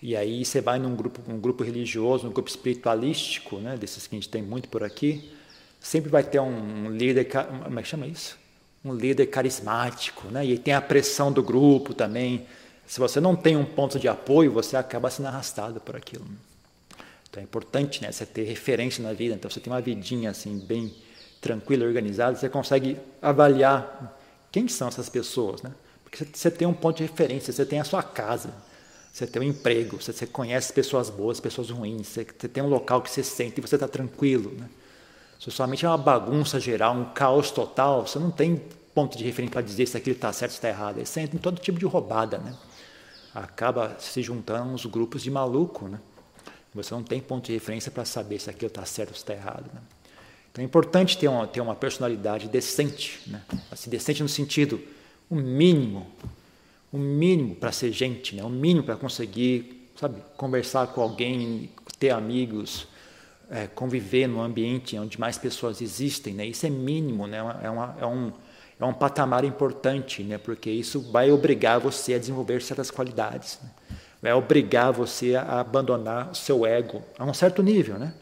[0.00, 4.14] e aí você vai num grupo, um grupo religioso, um grupo espiritualístico, né, desses que
[4.14, 5.28] a gente tem muito por aqui,
[5.80, 8.38] sempre vai ter um líder, como é que chama isso?
[8.84, 10.44] Um líder carismático, né?
[10.44, 12.46] E tem a pressão do grupo também.
[12.86, 16.26] Se você não tem um ponto de apoio, você acaba sendo arrastado por aquilo.
[17.28, 19.34] Então é importante, né, você ter referência na vida.
[19.34, 20.94] Então você tem uma vidinha assim bem
[21.44, 24.18] tranquila, organizada, você consegue avaliar
[24.50, 25.72] quem são essas pessoas, né?
[26.02, 28.50] Porque você tem um ponto de referência, você tem a sua casa
[29.14, 33.08] você tem um emprego, você, conhece pessoas boas, pessoas ruins, você, tem um local que
[33.08, 34.50] você sente e você está tranquilo.
[34.58, 34.68] Né?
[35.38, 38.60] Se somente é uma bagunça geral, um caos total, você não tem
[38.92, 40.98] ponto de referência para dizer se aquilo está certo ou está errado.
[40.98, 42.38] Você entra em todo tipo de roubada.
[42.38, 42.56] Né?
[43.32, 45.86] Acaba se juntando uns grupos de maluco.
[45.86, 46.00] Né?
[46.74, 49.70] Você não tem ponto de referência para saber se aquilo está certo ou está errado.
[49.72, 49.80] Né?
[50.54, 53.20] Então é importante ter uma, ter uma personalidade decente.
[53.26, 53.42] Né?
[53.70, 54.80] Assim, decente no sentido,
[55.28, 56.06] o mínimo
[56.94, 58.44] o mínimo para ser gente, né?
[58.44, 62.86] o mínimo para conseguir, sabe, conversar com alguém, ter amigos,
[63.50, 66.46] é, conviver num ambiente onde mais pessoas existem, né?
[66.46, 67.38] Isso é mínimo, né?
[67.64, 68.32] É, uma, é, um,
[68.78, 70.38] é um patamar importante, né?
[70.38, 73.70] Porque isso vai obrigar você a desenvolver certas qualidades, né?
[74.22, 78.14] vai obrigar você a abandonar o seu ego a um certo nível, né?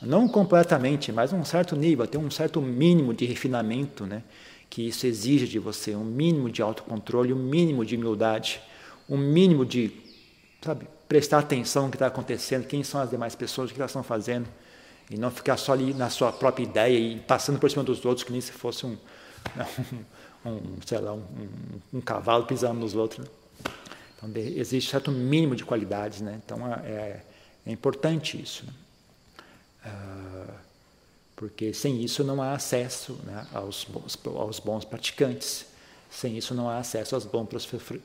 [0.00, 4.22] Não completamente, mas um certo nível, a ter um certo mínimo de refinamento, né?
[4.70, 8.60] que isso exige de você um mínimo de autocontrole, um mínimo de humildade,
[9.08, 9.92] um mínimo de,
[10.62, 13.90] sabe, prestar atenção no que está acontecendo, quem são as demais pessoas, o que elas
[13.90, 14.46] estão fazendo,
[15.10, 18.24] e não ficar só ali na sua própria ideia e passando por cima dos outros,
[18.24, 18.96] que nem se fosse um,
[20.44, 21.24] um, um sei lá, um,
[21.94, 23.26] um, cavalo pisando nos outros.
[23.26, 23.32] Né?
[24.16, 26.38] Então, existe certo mínimo de qualidades, né?
[26.44, 27.22] Então, é,
[27.64, 28.66] é importante isso.
[28.66, 28.72] Né?
[29.88, 30.68] Uh,
[31.38, 35.66] porque sem isso não há acesso né, aos, bons, aos bons praticantes,
[36.10, 37.48] sem isso não há acesso aos bons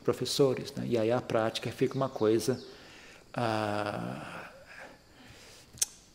[0.04, 0.72] professores.
[0.74, 0.86] Né?
[0.88, 2.64] E aí a prática fica uma coisa.
[3.34, 4.52] Ah,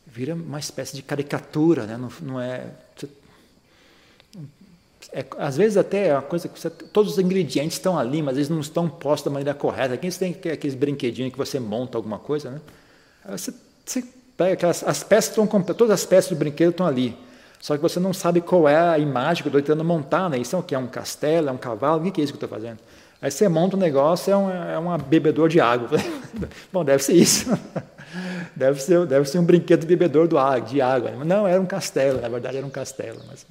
[0.07, 1.97] vira uma espécie de caricatura, né?
[1.97, 2.71] não, não é,
[5.13, 8.37] é, Às vezes até é uma coisa que você, todos os ingredientes estão ali, mas
[8.37, 9.95] eles não estão postos da maneira correta.
[9.95, 12.61] Aqui você tem aqueles brinquedinhos que você monta alguma coisa, né?
[13.29, 13.53] Você,
[13.85, 14.05] você
[14.39, 17.19] Pega aquelas, as peças estão todas as peças do brinquedo estão ali.
[17.61, 20.39] Só que você não sabe qual é a imagem que eu estou tentando montar, né?
[20.39, 20.77] Isso é o que?
[20.77, 22.79] É um castelo, é um cavalo, o que é isso que eu estou fazendo?
[23.21, 25.89] Aí você monta um negócio, é um, é uma bebedor de água.
[26.73, 27.51] Bom, deve ser isso.
[28.55, 31.11] deve, ser, deve ser um brinquedo bebedor do, de água.
[31.25, 33.21] Não, era um castelo, na verdade era um castelo.
[33.27, 33.45] Mas,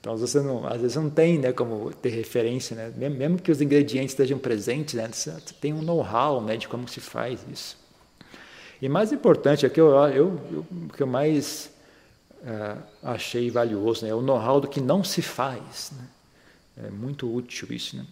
[0.00, 3.10] então, você não, às vezes não tem né, como ter referência, né?
[3.10, 7.00] mesmo que os ingredientes estejam presentes, né, você tem um know-how né, de como se
[7.00, 7.85] faz isso.
[8.80, 11.70] E mais importante, é que eu, eu, eu, que eu mais
[12.44, 15.92] é, achei valioso né, é o know-how do que não se faz.
[15.96, 16.86] Né?
[16.86, 17.96] É muito útil isso.
[17.96, 18.06] Né?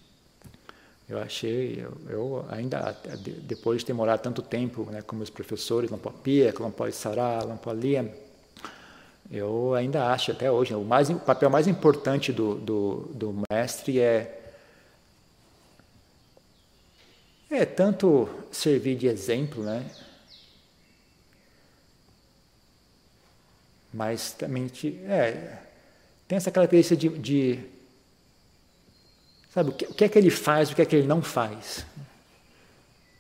[1.09, 2.97] Eu achei, eu, eu, ainda,
[3.43, 7.71] depois de ter morado tanto tempo né, com meus professores, Lampo Pia, Lampo Sará, Lampo
[7.73, 8.09] Liam,
[9.31, 13.43] eu ainda acho até hoje, né, o, mais, o papel mais importante do, do, do
[13.51, 14.41] mestre é
[17.51, 19.85] é tanto servir de exemplo, né?
[23.95, 25.57] Mas também te, é,
[26.27, 27.61] tem essa característica de, de
[29.51, 31.23] sabe, o que, o que, é que ele faz, o que é que ele não
[31.23, 31.87] faz.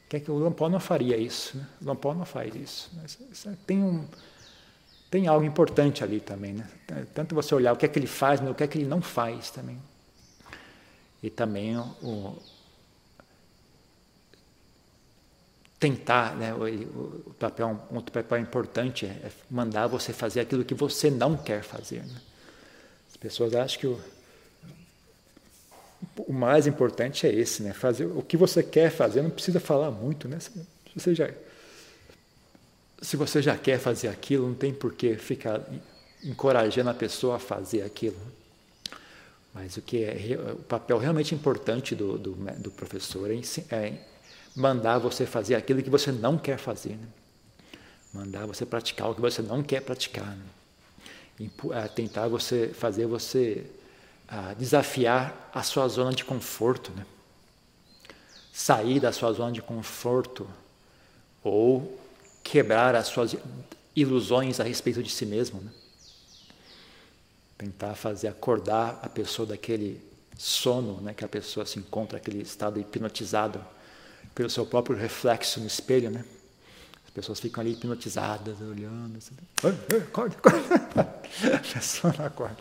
[0.04, 1.56] O que é que o Lampol não faria isso?
[1.56, 1.66] Né?
[1.80, 2.90] O Lampol não faz isso.
[3.00, 3.16] Mas,
[3.64, 4.04] tem, um,
[5.08, 6.54] tem algo importante ali também.
[6.54, 6.68] Né?
[7.14, 8.88] Tanto você olhar o que é que ele faz, mas o que é que ele
[8.88, 9.78] não faz também.
[11.22, 12.36] E também o,
[15.84, 20.72] tentar, né, o, papel, um outro papel importante é, é, mandar você fazer aquilo que
[20.72, 22.02] você não quer fazer.
[22.02, 22.14] Né?
[23.10, 24.00] As pessoas acham que o,
[26.26, 27.74] o mais importante é esse, né?
[27.74, 30.40] Fazer o que você quer fazer, não precisa falar muito, né?
[30.40, 30.50] Se
[30.96, 31.30] você já,
[33.02, 35.60] se você já quer fazer aquilo, não tem por que ficar
[36.22, 38.16] encorajando a pessoa a fazer aquilo.
[39.52, 43.34] Mas o que é o papel realmente importante do, do, do professor é,
[43.70, 43.92] é
[44.54, 46.96] mandar você fazer aquilo que você não quer fazer.
[46.96, 47.08] Né?
[48.12, 50.36] Mandar você praticar o que você não quer praticar.
[50.36, 51.50] Né?
[51.72, 53.66] Eh, tentar você fazer você
[54.28, 56.92] ah, desafiar a sua zona de conforto.
[56.92, 57.04] Né?
[58.52, 60.48] Sair da sua zona de conforto
[61.42, 61.98] ou
[62.44, 63.34] quebrar as suas
[63.96, 65.60] ilusões a respeito de si mesmo.
[65.60, 65.70] Né?
[67.58, 70.00] Tentar fazer acordar a pessoa daquele
[70.36, 73.64] sono né, que a pessoa se encontra, aquele estado hipnotizado
[74.34, 76.24] pelo seu próprio reflexo no espelho, né?
[77.14, 79.16] pessoas ficam ali hipnotizadas, olhando.
[79.16, 79.34] Assim,
[80.02, 81.14] acorda, acorda.
[81.54, 82.58] A pessoa não acorda.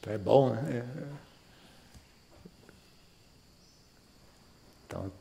[0.00, 0.78] Então é bom, né?
[0.78, 1.22] É.
[4.86, 5.12] Então,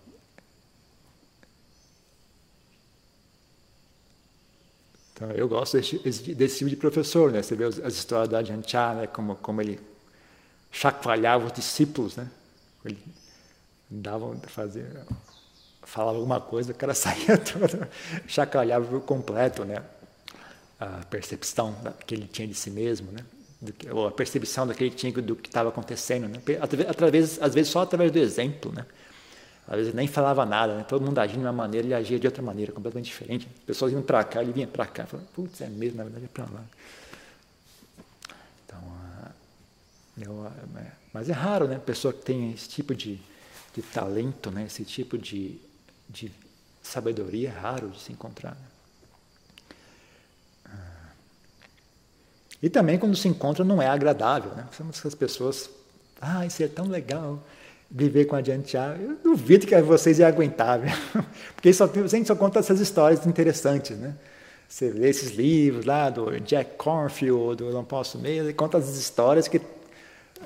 [5.13, 5.99] então eu gosto desse,
[6.33, 7.41] desse, tipo de professor, né?
[7.43, 9.07] Você vê as, as histórias da Ajahn Chah, né?
[9.07, 9.79] como, como ele
[10.71, 12.29] chacoalhava os discípulos, né?
[12.85, 12.97] Ele
[13.89, 15.05] dava, fazia,
[15.83, 17.87] falava alguma coisa, o cara saía todo,
[18.27, 19.83] chacoalhava por completo, né?
[20.79, 21.75] A percepção
[22.07, 23.23] que ele tinha de si mesmo, né?
[23.77, 26.41] Que, ou a percepção daquele tinha do que estava acontecendo, né?
[26.87, 28.85] Através, às vezes só através do exemplo, né?
[29.67, 30.83] Às vezes nem falava nada, né?
[30.83, 33.47] todo mundo agia de uma maneira, ele agia de outra maneira, completamente diferente.
[33.59, 36.25] As pessoas iam para cá, ele vinha para cá, falando, putz, é mesmo, na verdade
[36.25, 36.63] é para lá.
[38.65, 38.79] Então,
[40.17, 40.51] eu,
[41.13, 41.79] mas é raro, né?
[41.85, 43.19] Pessoa que tem esse tipo de,
[43.75, 44.65] de talento, né?
[44.65, 45.59] Esse tipo de,
[46.09, 46.31] de
[46.81, 48.51] sabedoria é raro de se encontrar.
[48.51, 48.71] Né?
[52.61, 54.67] E também quando se encontra não é agradável, né?
[54.77, 55.69] São essas pessoas,
[56.21, 57.43] ah, isso é tão legal
[57.89, 58.97] viver com a Jantia.
[58.99, 60.91] Eu duvido que vocês iam aguentar, viu?
[61.55, 64.15] porque só, a gente só conta essas histórias interessantes, né?
[64.69, 68.95] Você lê esses livros lá do Jack Cornfield, do Não Posso Mesmo, e conta as
[68.95, 69.59] histórias que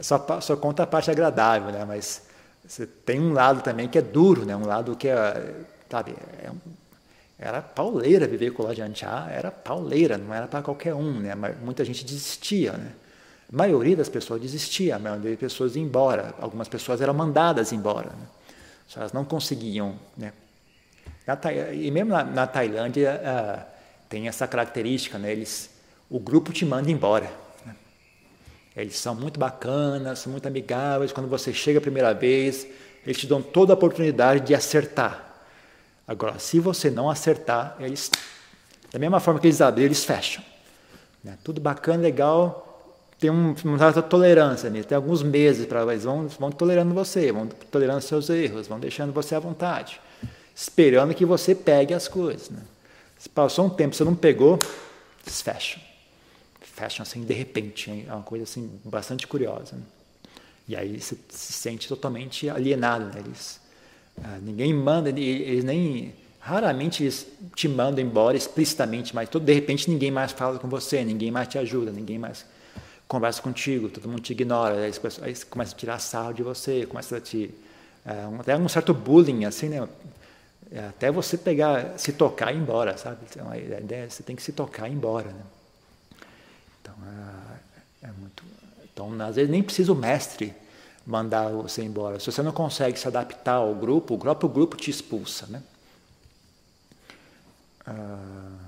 [0.01, 1.85] só, só conta a parte agradável, né?
[1.85, 2.23] Mas
[2.67, 4.55] você tem um lado também que é duro, né?
[4.55, 5.53] Um lado que é,
[5.89, 6.57] sabe, é um,
[7.37, 11.35] era pauleira viver com o Lajanchá, era pauleira, não era para qualquer um, né?
[11.61, 12.91] Muita gente desistia, né?
[13.51, 16.33] A maioria das pessoas desistia, a maioria das pessoas ia embora.
[16.39, 18.09] Algumas pessoas eram mandadas embora.
[18.09, 18.27] Né?
[18.95, 19.95] Elas não conseguiam.
[20.17, 20.33] Né?
[21.73, 23.65] e mesmo na, na Tailândia uh,
[24.09, 25.31] tem essa característica, né?
[25.31, 25.69] Eles,
[26.09, 27.44] o grupo te manda embora.
[28.75, 28.83] Né?
[28.83, 31.11] Eles são muito bacanas, são muito amigáveis.
[31.11, 32.67] Quando você chega a primeira vez,
[33.05, 35.23] eles te dão toda a oportunidade de acertar.
[36.07, 38.11] Agora, se você não acertar, eles,
[38.91, 40.43] da mesma forma que eles abrem, eles fecham.
[41.23, 41.37] Né?
[41.43, 42.65] Tudo bacana, legal,
[43.19, 44.87] tem um, uma certa tolerância nisso.
[44.87, 49.11] Tem alguns meses para eles vão, vão tolerando você, vão tolerando seus erros, vão deixando
[49.11, 49.99] você à vontade,
[50.53, 52.49] esperando que você pegue as coisas.
[52.49, 52.61] Né?
[53.17, 54.59] Se passou um tempo, você não pegou,
[55.25, 55.41] eles
[56.75, 59.77] Fecham assim de repente, é uma coisa assim bastante curiosa.
[59.77, 59.83] Né?
[60.67, 63.05] E aí você se sente totalmente alienado.
[63.05, 63.21] Né?
[63.25, 63.61] Eles,
[64.21, 66.13] ah, ninguém manda, eles nem.
[66.37, 71.03] Raramente eles te mandam embora explicitamente, mas todo, de repente ninguém mais fala com você,
[71.03, 72.45] ninguém mais te ajuda, ninguém mais
[73.07, 77.17] conversa contigo, todo mundo te ignora, aí, aí começa a tirar sarro de você, começa
[77.17, 77.49] a te.
[78.05, 79.87] Um, até um certo bullying, assim, né?
[80.71, 83.19] É, até você pegar, se tocar e ir embora, sabe?
[83.31, 85.41] Então, a ideia é você tem que se tocar e ir embora, né?
[86.97, 87.07] Então,
[88.03, 88.43] é, é muito.
[88.93, 90.53] Então, às vezes nem precisa o mestre
[91.05, 92.19] mandar você embora.
[92.19, 95.61] Se você não consegue se adaptar ao grupo, o próprio grupo te expulsa, né?
[97.85, 98.64] Ah...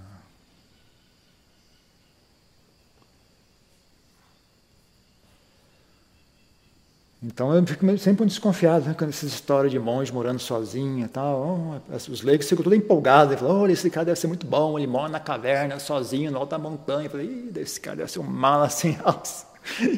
[7.21, 11.07] Então eu fico sempre muito desconfiado né, com essas histórias de monge morando sozinho e
[11.07, 11.81] tal.
[11.89, 13.39] Os leigos ficam todos empolgados.
[13.39, 16.51] Falam, olha, esse cara deve ser muito bom, ele mora na caverna, sozinho, no alto
[16.51, 17.07] da montanha.
[17.07, 19.47] Eu falei, esse cara deve ser um mala sem alça,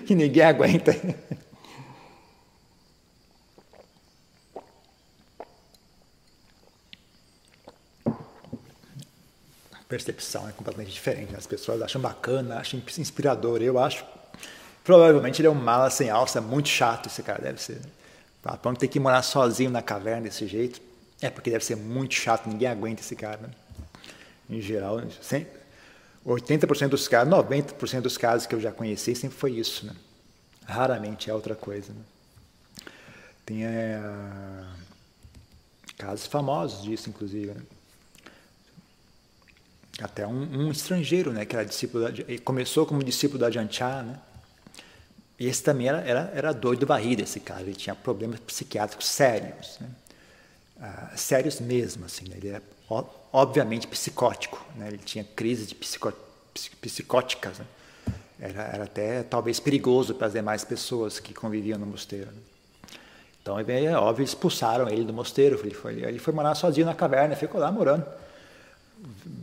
[0.05, 0.95] que ninguém aguenta.
[9.89, 11.32] percepção é completamente diferente.
[11.32, 11.38] Né?
[11.38, 13.62] As pessoas acham bacana, acham inspirador.
[13.62, 14.05] Eu acho,
[14.89, 17.80] provavelmente ele é um mala sem alça, muito chato esse cara, deve ser.
[18.41, 20.82] Para não ter que morar sozinho na caverna desse jeito,
[21.21, 23.38] é porque deve ser muito chato, ninguém aguenta esse cara.
[23.38, 23.49] Né?
[24.49, 24.99] Em geral,
[26.25, 29.86] 80% dos casos, 90% dos casos que eu já conheci sempre foi isso.
[29.86, 29.93] Né?
[30.65, 31.93] Raramente é outra coisa.
[31.93, 32.02] Né?
[33.45, 34.02] Tem é,
[35.99, 37.52] casos famosos disso, inclusive.
[37.52, 37.62] Né?
[40.02, 42.12] até um, um, estrangeiro, né, que era discípulo, da,
[42.43, 44.17] começou como discípulo da Janchá, né,
[45.39, 49.78] e esse também era, era, era doido barriga, esse cara, ele tinha problemas psiquiátricos sérios,
[49.80, 49.88] né,
[50.82, 52.61] ah, sérios mesmo, assim, né, ele era
[53.32, 56.11] obviamente psicótico, né, ele tinha crises de psicó,
[56.82, 57.66] psicóticas, né,
[58.39, 62.28] era, era até talvez perigoso para as demais pessoas que conviviam no mosteiro.
[62.28, 62.41] Né.
[63.41, 67.36] Então, é óbvio, expulsaram ele do mosteiro, ele foi, ele foi morar sozinho na caverna,
[67.36, 68.05] ficou lá morando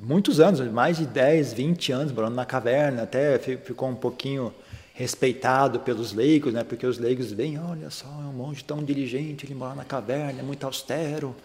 [0.02, 4.52] muitos anos, mais de 10, 20 anos morando na caverna, até ficou um pouquinho
[4.96, 6.64] respeitado pelos leigos, né?
[6.64, 10.40] porque os leigos veem, olha só, é um monge tão diligente, ele mora na caverna,
[10.40, 11.36] é muito austero,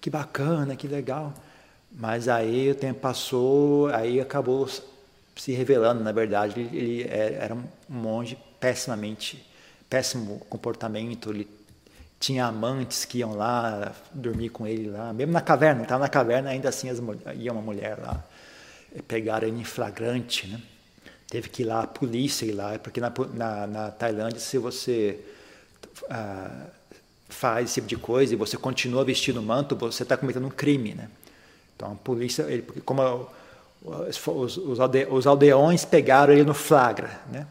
[0.00, 1.32] que bacana, que legal.
[1.92, 4.68] Mas aí o tempo passou, aí acabou
[5.36, 9.48] se revelando, na verdade, ele era um monge pessimamente,
[9.88, 11.48] péssimo comportamento, ele
[12.18, 16.50] tinha amantes que iam lá dormir com ele lá, mesmo na caverna, estava na caverna,
[16.50, 17.00] ainda assim as,
[17.36, 18.24] ia uma mulher lá,
[19.06, 20.60] pegaram ele em flagrante, né?
[21.28, 25.20] Teve que ir lá a polícia ir lá, porque na, na, na Tailândia, se você
[26.08, 26.66] ah,
[27.28, 30.94] faz esse tipo de coisa e você continua vestindo manto, você está cometendo um crime,
[30.94, 31.10] né?
[31.76, 33.28] Então a polícia, ele, como
[33.82, 34.26] os,
[34.56, 37.46] os, alde, os aldeões pegaram ele no flagra, né?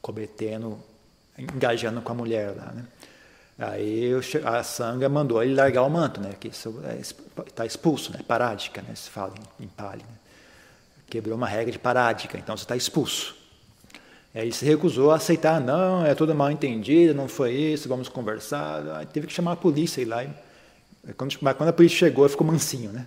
[0.00, 0.78] Cometendo,
[1.38, 2.84] engajando com a mulher lá, né?
[3.58, 4.10] Aí
[4.44, 6.34] a sanga mandou ele largar o manto, né?
[6.40, 6.74] Que isso
[7.46, 8.20] está é, expulso, né?
[8.26, 8.94] Parádica, né?
[8.94, 10.21] Se fala em, em Pali, né?
[11.12, 13.36] Quebrou uma regra de parádica, então você está expulso.
[14.34, 18.82] Ele se recusou a aceitar, não, é tudo mal entendido, não foi isso, vamos conversar.
[18.96, 20.24] Aí teve que chamar a polícia e lá.
[21.18, 23.06] Quando, quando a polícia chegou, ficou mansinho, né?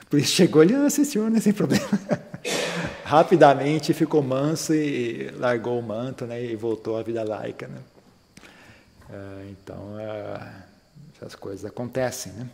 [0.00, 1.86] A polícia chegou, ele, ah, senhor, não é sem problema.
[3.04, 6.42] Rapidamente ficou manso e largou o manto, né?
[6.42, 7.80] E voltou à vida laica, né?
[9.10, 10.52] É, então, é,
[11.14, 12.48] essas coisas acontecem, né?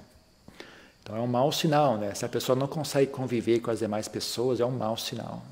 [1.08, 2.12] Então é um mau sinal, né?
[2.14, 5.42] Se a pessoa não consegue conviver com as demais pessoas, é um mau sinal.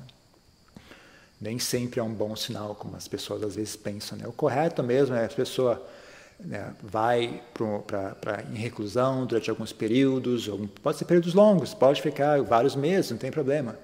[1.41, 4.19] Nem sempre é um bom sinal, como as pessoas às vezes pensam.
[4.19, 4.27] Né?
[4.27, 5.83] O correto mesmo é a pessoa
[6.39, 7.41] né, vai
[7.87, 13.09] para em reclusão durante alguns períodos, ou pode ser períodos longos, pode ficar vários meses,
[13.09, 13.75] não tem problema.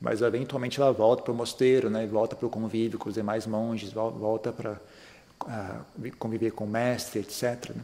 [0.00, 3.46] Mas eventualmente ela volta para o mosteiro, né, volta para o convívio com os demais
[3.46, 7.70] monges, volta para uh, conviver com o mestre, etc.
[7.76, 7.82] Né?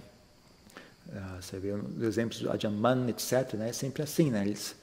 [1.08, 3.54] Uh, você vê os exemplos do Ajahn etc.
[3.54, 3.70] Né?
[3.70, 4.44] É sempre assim, né?
[4.44, 4.76] Eles,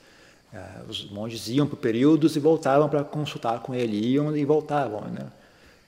[0.51, 5.01] uh, os monges iam por períodos e voltavam para consultar com ele, iam e voltavam,
[5.01, 5.27] né?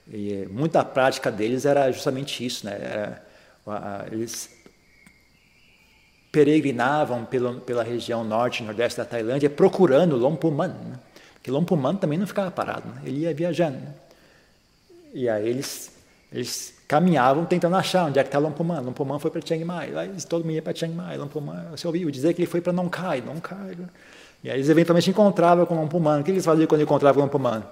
[0.10, 2.78] E muita prática deles era justamente isso, né?
[2.80, 3.26] Era,
[3.66, 4.58] uh, eles
[6.32, 11.00] peregrinavam pelo, pela região norte e nordeste da Tailândia procurando Lompuman, né?
[11.34, 13.02] porque Lompuman também não ficava parado, né?
[13.06, 13.78] ele ia viajando.
[13.78, 13.94] Né?
[15.14, 15.92] E aí eles,
[16.32, 18.80] eles caminhavam tentando achar onde é que está Lompoman.
[18.80, 19.92] Lompoman foi para Chiang Mai.
[20.28, 21.18] Todo mundo ia para Chiang Mai.
[21.18, 23.22] Lompoman, você ouviu dizer que ele foi para Nong Khai.
[23.22, 23.76] Nong Khai.
[23.78, 23.88] Né?
[24.44, 26.22] E aí eles eventualmente encontravam com Lompoman.
[26.22, 27.64] O que eles faziam quando encontravam com Lompoman?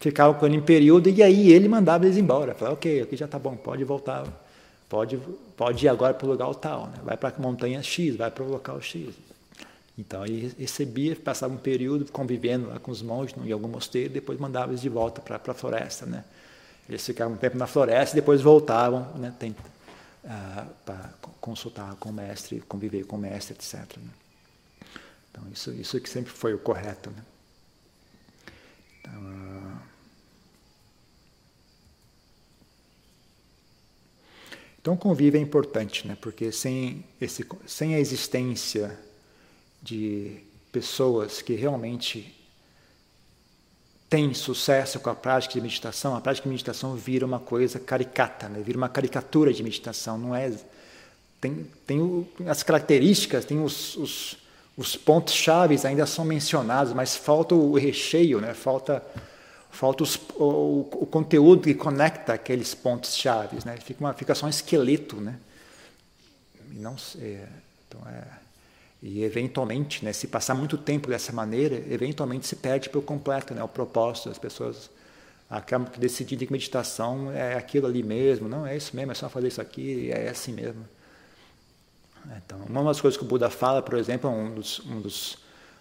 [0.00, 2.54] Ficavam com ele em período e aí ele mandava eles embora.
[2.54, 4.26] Falava, ok, aqui já está bom, pode voltar.
[4.88, 5.18] Pode,
[5.56, 6.86] pode ir agora para o lugar tal.
[6.86, 6.94] Né?
[7.04, 9.10] Vai para a montanha X, vai para o local X.
[9.96, 14.38] Então ele recebia, passava um período convivendo lá com os monges em algum mosteiro, depois
[14.40, 16.24] mandava eles de volta para a floresta, né?
[16.88, 19.34] Eles ficavam um tempo na floresta e depois voltavam né,
[20.24, 23.96] ah, para consultar com o mestre, conviver com o mestre, etc.
[23.96, 24.10] Né?
[25.30, 27.10] Então, isso, isso que sempre foi o correto.
[27.10, 27.24] Né?
[29.00, 29.78] Então, uh...
[34.80, 36.16] então, convívio é importante, né?
[36.20, 38.98] porque sem, esse, sem a existência
[39.82, 42.41] de pessoas que realmente
[44.12, 48.46] tem sucesso com a prática de meditação, a prática de meditação vira uma coisa caricata,
[48.46, 48.60] né?
[48.60, 50.52] vira uma caricatura de meditação, não é?
[51.40, 54.36] Tem, tem o, as características, tem os, os,
[54.76, 58.52] os pontos chaves ainda são mencionados, mas falta o recheio, né?
[58.52, 59.02] falta,
[59.70, 63.78] falta os, o, o, conteúdo que conecta aqueles pontos chaves, né?
[63.82, 65.16] fica, uma, fica só um esqueleto.
[65.22, 65.36] Né?
[66.72, 67.46] Não, é,
[67.88, 68.41] então é,
[69.02, 73.62] e eventualmente, né, se passar muito tempo dessa maneira, eventualmente se perde por completo né,
[73.62, 74.88] o propósito das pessoas.
[75.50, 79.48] Acabam decidindo que meditação é aquilo ali mesmo, não é isso mesmo, é só fazer
[79.48, 80.88] isso aqui, é assim mesmo.
[82.36, 85.36] Então, uma das coisas que o Buda fala, por exemplo, é um dos, um dos,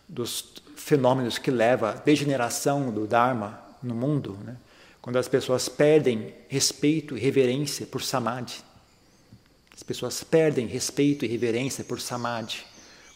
[0.10, 4.58] dos fenômenos que leva à degeneração do Dharma no mundo, né?
[5.00, 8.56] quando as pessoas perdem respeito e reverência por Samadhi.
[9.74, 12.71] As pessoas perdem respeito e reverência por Samadhi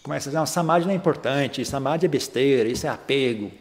[0.06, 3.52] começa a dizer, não, samadhi não é importante, samadhi é besteira, isso é apego,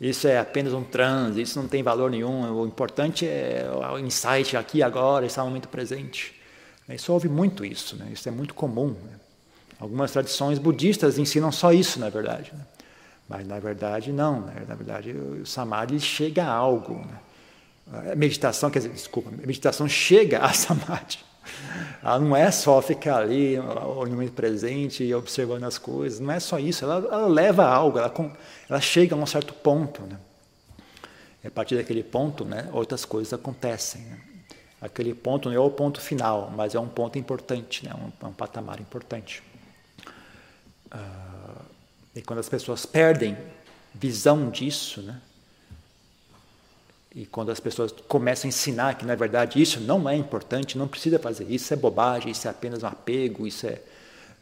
[0.00, 4.56] isso é apenas um transe, isso não tem valor nenhum, o importante é o insight
[4.56, 6.34] aqui agora, esse momento presente.
[6.88, 8.10] Isso ouve muito isso, né?
[8.12, 8.88] isso é muito comum.
[8.88, 9.16] Né?
[9.78, 12.50] Algumas tradições budistas ensinam só isso, na verdade.
[12.52, 12.64] Né?
[13.28, 14.40] Mas, na verdade, não.
[14.40, 14.64] Né?
[14.66, 16.96] Na verdade, o samadhi chega a algo.
[16.96, 18.10] Né?
[18.12, 21.18] A meditação, quer dizer, desculpa, a meditação chega a samadhi.
[22.02, 26.40] Ela não é só ficar ali no momento presente e observando as coisas, não é
[26.40, 28.12] só isso, ela, ela leva algo, ela,
[28.68, 30.02] ela, chega a um certo ponto.
[30.02, 30.18] Né?
[31.44, 34.02] E a partir daquele ponto, né, outras coisas acontecem.
[34.02, 34.20] Né?
[34.80, 37.94] Aquele ponto não é o ponto final, mas é um ponto importante, né?
[37.94, 39.42] um, um patamar importante.
[40.92, 41.62] Uh,
[42.14, 43.36] e quando as pessoas perdem
[43.94, 45.20] visão disso, né?
[47.14, 50.88] E quando as pessoas começam a ensinar que, na verdade, isso não é importante, não
[50.88, 53.80] precisa fazer isso, é bobagem, isso é apenas um apego, isso é,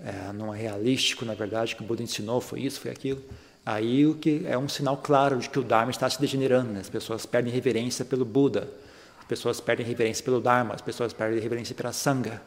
[0.05, 3.21] é, não é realístico, na verdade, que o Buda ensinou foi isso, foi aquilo.
[3.67, 6.73] Aí o que é um sinal claro de que o Dharma está se degenerando.
[6.73, 6.81] Né?
[6.81, 8.69] As pessoas perdem reverência pelo Buda,
[9.19, 12.41] as pessoas perdem reverência pelo Dharma, as pessoas perdem reverência pela Sangha,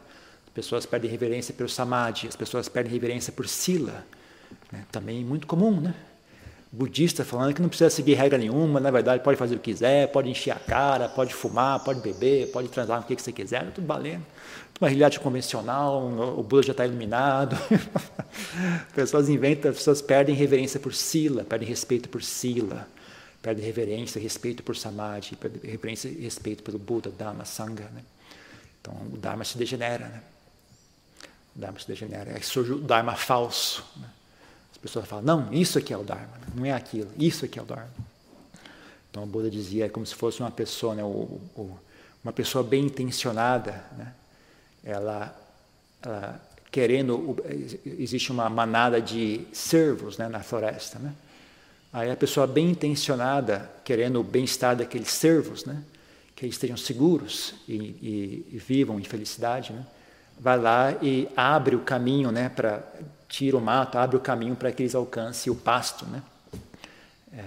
[0.46, 4.06] as pessoas perdem reverência pelo samadhi, as pessoas perdem reverência por sila,
[4.72, 4.86] né?
[4.90, 5.94] também muito comum, né?
[6.74, 10.08] Budista falando que não precisa seguir regra nenhuma, na verdade pode fazer o que quiser,
[10.08, 13.86] pode encher a cara, pode fumar, pode beber, pode transar o que você quiser, tudo
[13.86, 14.26] valendo.
[14.80, 16.04] Uma realidade convencional,
[16.36, 17.56] o Buda já está iluminado.
[18.92, 22.88] pessoas inventam, as pessoas perdem reverência por sila, perdem respeito por sila,
[23.40, 27.88] perdem reverência, respeito por samadhi, perdem reverência e respeito pelo Buda, Dhamma, Sangha.
[27.94, 28.02] Né?
[28.80, 30.08] Então o Dharma se degenera.
[30.08, 30.20] Né?
[31.54, 32.32] O Dharma se degenera.
[32.34, 33.84] Aí surge o Dharma falso.
[33.96, 34.08] Né?
[34.84, 37.62] As pessoas falam, não, isso aqui é o Dharma, não é aquilo, isso aqui é
[37.62, 37.88] o Dharma.
[39.10, 41.78] Então o Buda dizia, é como se fosse uma pessoa, né, o, o,
[42.22, 44.12] uma pessoa bem intencionada, né,
[44.84, 45.34] ela,
[46.02, 46.38] ela,
[46.70, 47.34] querendo,
[47.86, 51.14] existe uma manada de cervos né, na floresta, né?
[51.90, 55.82] Aí a pessoa bem intencionada, querendo o bem-estar daqueles cervos, né,
[56.36, 59.86] que eles estejam seguros e, e, e vivam em felicidade, né,
[60.38, 62.84] vai lá e abre o caminho né, para
[63.34, 66.06] tira o mato, abre o caminho para que eles alcancem o pasto.
[66.06, 66.22] Né?
[67.36, 67.42] É,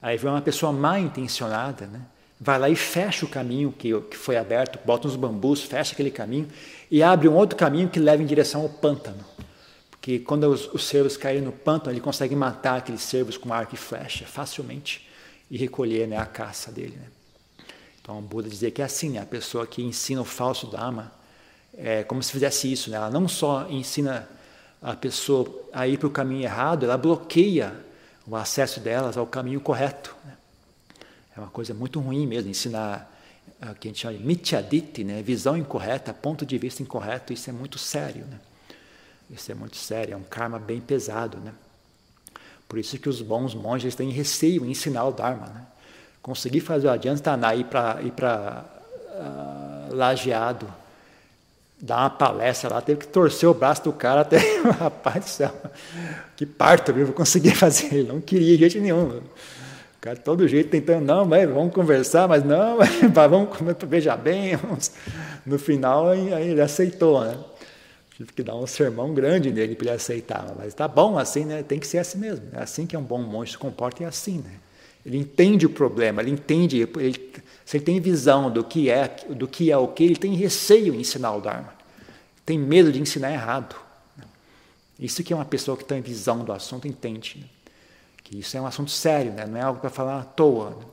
[0.00, 2.00] aí vem uma pessoa mal intencionada, né?
[2.40, 6.10] vai lá e fecha o caminho que, que foi aberto, bota uns bambus, fecha aquele
[6.10, 6.48] caminho
[6.90, 9.22] e abre um outro caminho que leva em direção ao pântano.
[9.90, 13.74] Porque quando os, os cervos caírem no pântano, ele consegue matar aqueles cervos com arco
[13.74, 15.06] e flecha facilmente
[15.50, 16.96] e recolher né, a caça dele.
[16.96, 17.66] Né?
[18.00, 19.20] Então o Buda dizia que é assim, né?
[19.20, 21.12] a pessoa que ensina o falso Dharma,
[21.76, 22.88] é como se fizesse isso.
[22.88, 22.96] Né?
[22.96, 24.26] Ela não só ensina
[24.82, 27.74] a pessoa a ir para o caminho errado, ela bloqueia
[28.26, 30.14] o acesso delas ao caminho correto.
[30.24, 30.32] Né?
[31.36, 33.12] É uma coisa muito ruim mesmo, ensinar
[33.62, 35.22] o que a gente chama de mityaditi, né?
[35.22, 38.24] visão incorreta, ponto de vista incorreto, isso é muito sério.
[38.26, 38.38] Né?
[39.30, 41.38] Isso é muito sério, é um karma bem pesado.
[41.38, 41.52] Né?
[42.68, 45.46] Por isso que os bons monges têm receio em ensinar o Dharma.
[45.46, 45.66] Né?
[46.22, 48.64] Conseguir fazer o Adhyantana ir para
[49.08, 50.72] uh, lajeado,
[51.80, 54.38] dar uma palestra lá, teve que torcer o braço do cara até,
[54.78, 55.54] rapaz do céu,
[56.36, 57.06] que parto, viu?
[57.06, 57.94] Vou conseguir fazer.
[57.94, 59.08] Ele não queria de jeito nenhum.
[59.18, 59.22] O
[60.00, 62.78] cara, todo jeito, tentando, não, mas vamos conversar, mas não,
[63.12, 63.48] vamos
[63.88, 64.56] veja bem.
[64.56, 64.92] Vamos.
[65.44, 67.38] No final, aí ele aceitou, né?
[68.16, 70.54] Tive que dar um sermão grande nele para ele aceitar.
[70.56, 71.62] Mas tá bom assim, né?
[71.62, 72.46] Tem que ser assim mesmo.
[72.52, 74.52] É assim que é um bom monge se comporta, é assim, né?
[75.04, 77.32] Ele entende o problema, ele entende, ele,
[77.66, 80.94] se ele tem visão do que é, do que é o que, ele tem receio
[80.94, 81.74] em ensinar o Dharma.
[82.44, 83.74] Tem medo de ensinar errado.
[84.96, 87.38] Isso que é uma pessoa que tem visão do assunto entende.
[87.40, 87.46] Né?
[88.22, 89.46] Que isso é um assunto sério, né?
[89.46, 90.70] não é algo para falar à toa.
[90.70, 90.86] Né?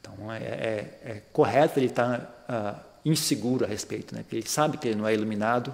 [0.00, 2.18] Então é, é, é, correto ele estar
[2.48, 4.24] uh, inseguro a respeito, né?
[4.24, 5.72] porque ele sabe que ele não é iluminado,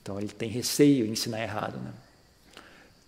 [0.00, 1.76] então ele tem receio em ensinar errado.
[1.76, 1.92] Né?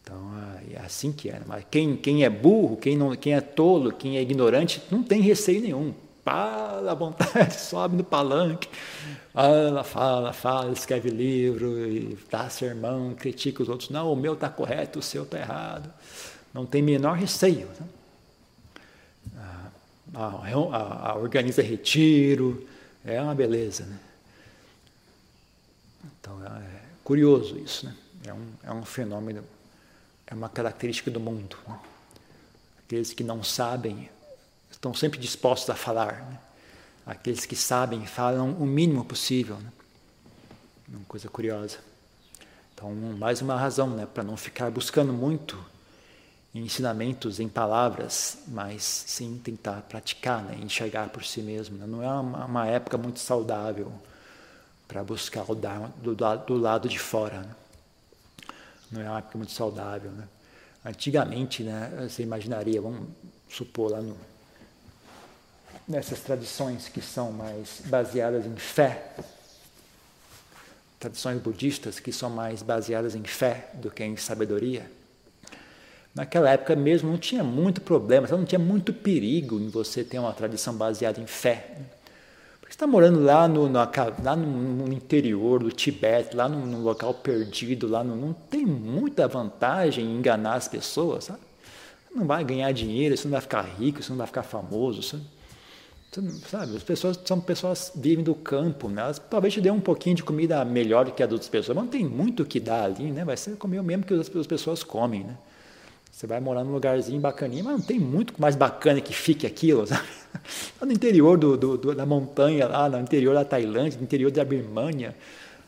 [0.03, 0.31] Então,
[0.75, 1.41] é assim que é.
[1.47, 5.23] Mas quem, quem é burro, quem, não, quem é tolo, quem é ignorante, não tem
[5.23, 5.95] receio nenhum.
[6.29, 8.69] Fala à vontade, sobe no palanque,
[9.33, 13.89] fala, fala, fala, escreve livro, e dá sermão, critica os outros.
[13.89, 15.91] Não, o meu está correto, o seu está errado.
[16.53, 17.67] Não tem menor receio.
[17.81, 17.89] Né?
[20.15, 22.69] A, a, a, organiza retiro,
[23.07, 23.87] é uma beleza.
[23.87, 23.99] Né?
[26.21, 27.87] Então, é curioso isso.
[27.87, 27.95] Né?
[28.27, 29.43] É, um, é um fenômeno
[30.27, 31.57] é uma característica do mundo.
[31.67, 31.79] Né?
[32.85, 34.11] Aqueles que não sabem
[34.79, 36.23] estão sempre dispostos a falar.
[36.31, 36.39] Né?
[37.05, 39.57] Aqueles que sabem falam o mínimo possível.
[39.57, 39.73] Né?
[40.89, 41.79] Uma coisa curiosa.
[42.75, 45.59] Então, mais uma razão né, para não ficar buscando muito
[46.55, 51.77] ensinamentos em palavras, mas sim tentar praticar, né, enxergar por si mesmo.
[51.77, 51.87] Né?
[51.87, 53.93] Não é uma, uma, época muito saudável
[54.87, 57.41] para buscar o Dharma do, do lado de fora.
[57.41, 57.55] Né?
[58.91, 60.11] não é uma época muito saudável.
[60.11, 60.29] Né?
[60.85, 63.09] Antigamente, né, você imaginaria, vamos
[63.49, 64.17] supor lá no,
[65.89, 69.15] nessas tradições que são mais baseadas em fé,
[71.01, 74.91] tradições budistas que são mais baseadas em fé do que em sabedoria.
[76.15, 80.33] Naquela época mesmo não tinha muito problema, não tinha muito perigo em você ter uma
[80.33, 81.77] tradição baseada em fé
[82.79, 83.79] está morando lá no, no,
[84.23, 89.27] lá no, interior do Tibete, lá num, num local perdido, lá no, não tem muita
[89.27, 91.41] vantagem em enganar as pessoas, sabe?
[92.09, 95.03] Você não vai ganhar dinheiro, você não vai ficar rico, você não vai ficar famoso,
[95.03, 95.25] sabe?
[96.49, 96.77] Sabe?
[96.77, 99.03] As pessoas são pessoas vivem do campo, né?
[99.03, 101.77] Elas talvez te dê um pouquinho de comida melhor do que a das outras pessoas,
[101.77, 103.25] mas não tem muito o que dar ali, né?
[103.25, 105.37] Vai ser comer o mesmo que as pessoas comem, né?
[106.11, 109.87] Você vai morar num lugarzinho bacaninho, mas não tem muito mais bacana que fique aquilo,
[109.87, 110.09] sabe?
[110.81, 114.45] No interior do, do, do, da montanha, lá no interior da Tailândia, no interior da
[114.45, 115.15] Birmania,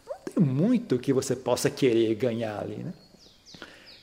[0.07, 2.93] não tem muito que você possa querer ganhar ali, né?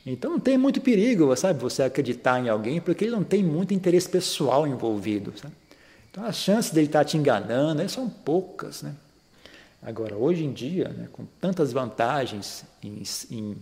[0.06, 3.74] Então não tem muito perigo, sabe, você acreditar em alguém, porque ele não tem muito
[3.74, 5.54] interesse pessoal envolvido, sabe?
[6.18, 8.96] Então as chances dele estar te enganando são poucas, né?
[9.84, 13.56] Agora, hoje em dia, né, com tantas vantagens em, em,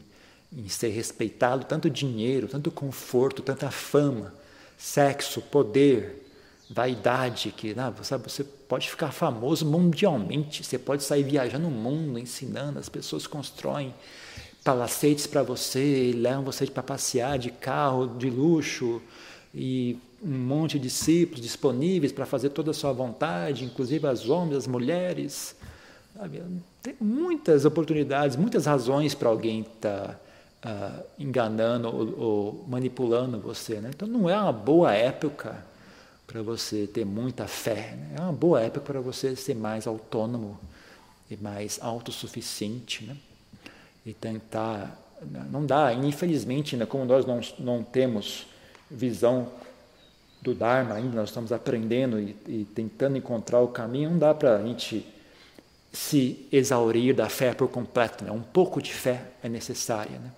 [0.54, 4.34] em ser respeitado, tanto dinheiro, tanto conforto, tanta fama,
[4.78, 6.26] sexo, poder,
[6.70, 12.18] vaidade, que não, sabe, você pode ficar famoso mundialmente, você pode sair viajando o mundo,
[12.18, 13.94] ensinando, as pessoas constroem
[14.64, 19.02] palacetes para você, levam você para passear de carro de luxo
[19.54, 24.58] e um monte de discípulos disponíveis para fazer toda a sua vontade, inclusive as homens,
[24.58, 25.56] as mulheres.
[26.18, 26.42] Sabe?
[26.82, 30.20] Tem muitas oportunidades, muitas razões para alguém estar
[30.60, 33.76] tá, uh, enganando ou, ou, manipulando você.
[33.76, 33.92] Né?
[33.94, 35.64] Então não é uma boa época
[36.26, 37.96] para você ter muita fé.
[37.96, 38.16] Né?
[38.18, 40.60] É uma boa época para você ser mais autônomo
[41.30, 43.04] e mais autossuficiente.
[43.04, 43.16] Né?
[44.04, 45.00] E tentar.
[45.22, 45.46] Né?
[45.52, 48.48] Não dá, infelizmente, né, como nós não, não temos
[48.90, 49.50] visão
[50.46, 54.58] do Dharma ainda, nós estamos aprendendo e, e tentando encontrar o caminho, não dá para
[54.58, 55.06] a gente
[55.92, 58.24] se exaurir da fé por completo.
[58.24, 58.32] Né?
[58.32, 60.20] Um pouco de fé é necessária.
[60.20, 60.32] Né?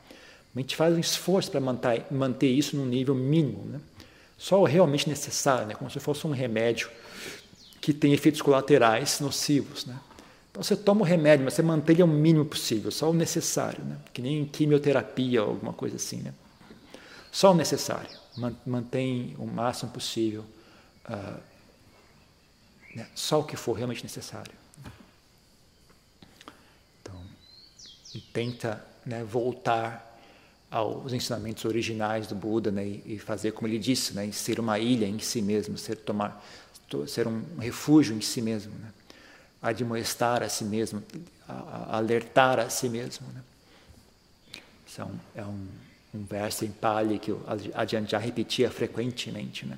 [0.55, 3.65] A gente faz um esforço para manter, manter isso num nível mínimo.
[3.65, 3.79] Né?
[4.37, 5.75] Só o realmente necessário, né?
[5.75, 6.89] como se fosse um remédio
[7.81, 9.85] que tem efeitos colaterais nocivos.
[9.85, 9.99] Né?
[10.51, 13.83] Então você toma o remédio, mas você mantém ele o mínimo possível, só o necessário,
[13.83, 13.97] né?
[14.13, 16.17] que nem quimioterapia ou alguma coisa assim.
[16.17, 16.33] Né?
[17.31, 18.09] Só o necessário,
[18.65, 20.45] mantém o máximo possível,
[21.09, 21.41] uh,
[22.95, 23.07] né?
[23.15, 24.51] só o que for realmente necessário.
[27.01, 27.19] Então,
[28.13, 30.03] e tenta né, voltar
[30.69, 35.07] aos ensinamentos originais do Buda né, e fazer como ele disse, né, ser uma ilha
[35.07, 36.43] em si mesmo, ser tomar,
[37.07, 38.91] ser um refúgio em si mesmo, né,
[39.61, 41.01] admoestar a si mesmo,
[41.89, 43.25] alertar a si mesmo.
[43.33, 43.41] Né.
[44.85, 45.01] Isso
[45.35, 45.67] é um,
[46.17, 47.35] um verso em Pali que
[47.73, 49.65] Ajahn já repetia frequentemente.
[49.65, 49.77] Né.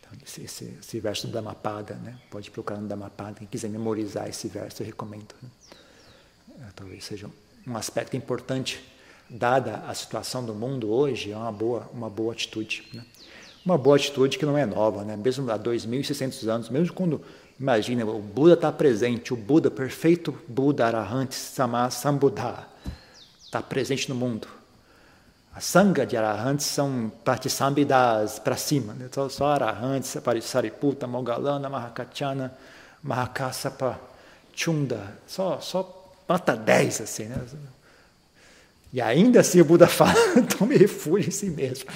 [0.00, 4.28] Então, esse, esse, esse, verso do Dhammapada, né, pode procurar no Dhammapada, quem quiser memorizar
[4.28, 5.34] esse verso eu recomendo.
[5.42, 5.48] Né.
[6.60, 7.28] É, talvez seja
[7.66, 8.82] um aspecto importante
[9.28, 12.84] dada a situação do mundo hoje, é uma boa, uma boa atitude.
[12.94, 13.04] Né?
[13.64, 15.16] Uma boa atitude que não é nova, né?
[15.16, 17.20] mesmo há 2.600 anos, mesmo quando,
[17.58, 22.68] imagina, o Buda está presente, o Buda, perfeito Buda Arahant Sama Sambuddha,
[23.44, 24.55] está presente no mundo.
[25.56, 29.08] A Sangha de Arahants são Pratisambhidas para cima, né?
[29.10, 32.52] só, só Arahants, Sariputta, Mogalana, Mahakachana,
[33.02, 33.98] Mahakasapa,
[34.54, 37.40] Chunda, só, só nota 10 assim, né?
[38.92, 40.14] E ainda assim o Buda fala:
[40.58, 41.86] tome refúgio em si mesmo,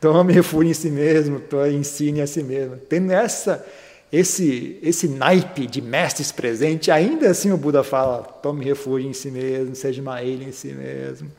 [0.00, 1.40] tome refúgio em si mesmo,
[1.72, 2.78] ensine a si mesmo.
[2.78, 3.64] Tendo essa,
[4.12, 9.30] esse, esse naipe de mestres presente, ainda assim o Buda fala: tome refúgio em si
[9.30, 11.30] mesmo, seja uma ilha em si mesmo.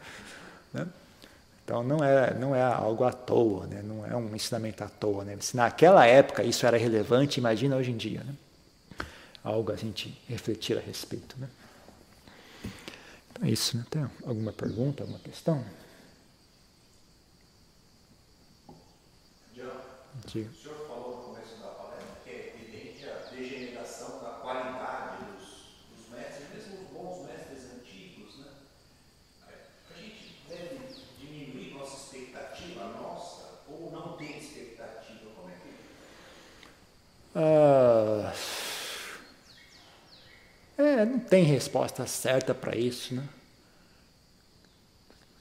[1.66, 3.82] Então não é, não é algo à toa, né?
[3.82, 5.26] não é um ensinamento à toa.
[5.26, 5.36] Né?
[5.41, 8.24] Se naquela época isso era relevante, imagina hoje em dia.
[8.24, 8.36] Né?
[9.43, 11.36] Algo a gente refletir a respeito.
[11.39, 11.49] Né?
[13.36, 13.86] Então é isso, né?
[13.89, 15.61] Tem alguma pergunta, alguma questão?
[19.53, 19.72] John,
[20.26, 20.49] Diga.
[20.49, 25.76] o senhor falou no começo da palestra que é evidente a degeneração da qualidade dos,
[25.91, 28.51] dos mestres, mesmo os bons mestres antigos, né?
[29.91, 30.80] A gente deve
[31.20, 35.30] diminuir nossa expectativa, nossa, ou não tem expectativa?
[35.36, 35.76] Como é que.
[37.36, 38.34] Ah.
[40.78, 43.24] É, não tem resposta certa para isso, né?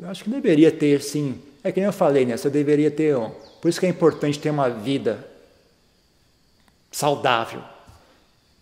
[0.01, 1.41] Eu acho que deveria ter, sim.
[1.63, 2.37] É que nem eu falei, né?
[2.37, 3.17] Você deveria ter.
[3.17, 3.31] Um,
[3.61, 5.27] por isso que é importante ter uma vida
[6.91, 7.63] saudável.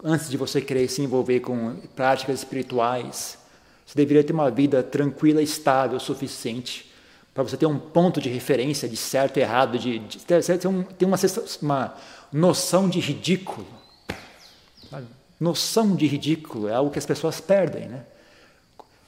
[0.04, 3.38] Antes de você querer se envolver com práticas espirituais,
[3.86, 6.91] você deveria ter uma vida tranquila, estável, suficiente
[7.34, 10.82] para você ter um ponto de referência de certo e errado, de, de ter, um,
[10.82, 11.16] ter uma,
[11.62, 11.94] uma
[12.32, 13.66] noção de ridículo.
[15.40, 18.04] Noção de ridículo é algo que as pessoas perdem, né?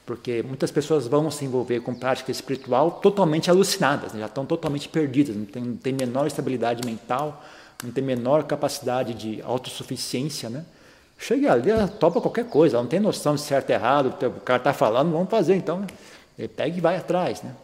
[0.06, 4.20] Porque muitas pessoas vão se envolver com prática espiritual totalmente alucinadas, né?
[4.20, 7.42] já estão totalmente perdidas, não tem, não tem menor estabilidade mental,
[7.82, 10.64] não tem menor capacidade de autossuficiência, né?
[11.16, 14.40] Chega ali, ela topa qualquer coisa, ela não tem noção de certo e errado, o
[14.40, 15.80] cara está falando, vamos fazer então.
[15.80, 15.86] Né?
[16.38, 17.54] Ele pega e vai atrás, né?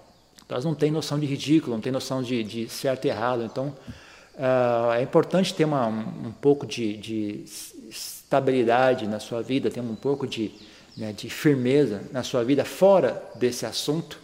[0.51, 3.45] Então elas não têm noção de ridículo, não têm noção de, de certo e errado.
[3.45, 3.69] Então
[4.35, 7.45] uh, é importante ter uma, um, pouco de, de
[7.89, 10.51] estabilidade na sua vida, tem um pouco de,
[10.97, 14.19] né, de firmeza na sua vida fora desse assunto,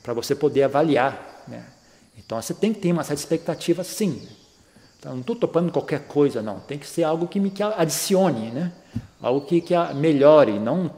[0.00, 1.42] para você poder avaliar.
[1.48, 1.66] Né?
[2.16, 4.28] Então você tem que ter uma certa expectativa, sim.
[5.00, 6.60] Então, não estou topando qualquer coisa, não.
[6.60, 8.72] Tem que ser algo que me que adicione, né?
[9.20, 10.88] algo que, que melhore, não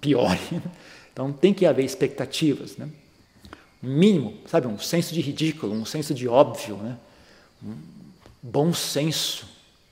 [0.00, 0.38] piore.
[1.12, 2.76] Então tem que haver expectativas.
[2.78, 2.88] Né?
[3.82, 6.98] Mínimo, sabe, um senso de ridículo, um senso de óbvio, né?
[7.62, 7.76] um
[8.42, 9.46] bom senso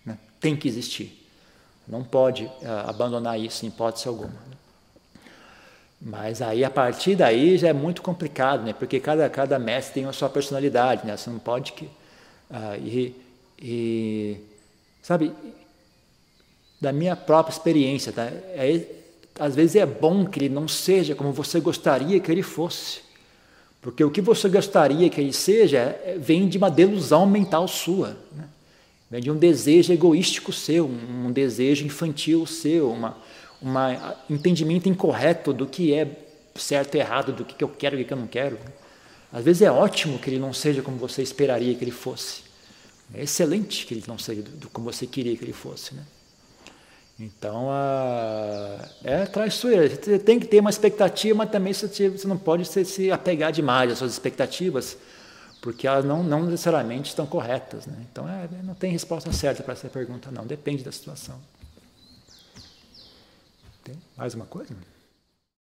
[0.05, 0.19] né?
[0.39, 1.27] tem que existir.
[1.87, 2.53] Não pode uh,
[2.87, 4.29] abandonar isso em hipótese alguma.
[4.29, 4.57] Né?
[6.01, 8.75] Mas aí, a partir daí, já é muito complicado, né?
[8.75, 11.17] porque cada, cada mestre tem a sua personalidade, né?
[11.17, 11.73] você não pode...
[11.73, 13.15] Que, uh, e,
[13.59, 14.37] e,
[15.03, 15.33] sabe,
[16.79, 18.27] da minha própria experiência, tá?
[18.27, 18.85] é,
[19.39, 23.08] às vezes é bom que ele não seja como você gostaria que ele fosse.
[23.89, 28.19] Porque o que você gostaria que ele seja é, vem de uma delusão mental sua.
[28.37, 28.45] Né?
[29.11, 33.17] Vem de um desejo egoístico seu, um, desejo infantil seu, uma,
[34.29, 36.07] um entendimento incorreto do que é
[36.55, 38.59] certo e errado, do que eu quero e o que eu não quero.
[39.33, 42.43] Às vezes é ótimo que ele não seja como você esperaria que ele fosse.
[43.15, 45.95] É excelente que ele não seja do, do como você queria que ele fosse.
[45.95, 46.03] Né?
[47.19, 49.89] Então, a, é traiçoeira.
[49.89, 53.51] Você tem que ter uma expectativa, mas também você, você não pode se, se apegar
[53.51, 54.97] demais às suas expectativas,
[55.61, 57.87] porque elas não, não necessariamente estão corretas.
[57.87, 57.97] Né?
[58.11, 60.47] Então, é, não tem resposta certa para essa pergunta, não.
[60.47, 61.41] Depende da situação.
[63.83, 64.73] Tem mais uma coisa?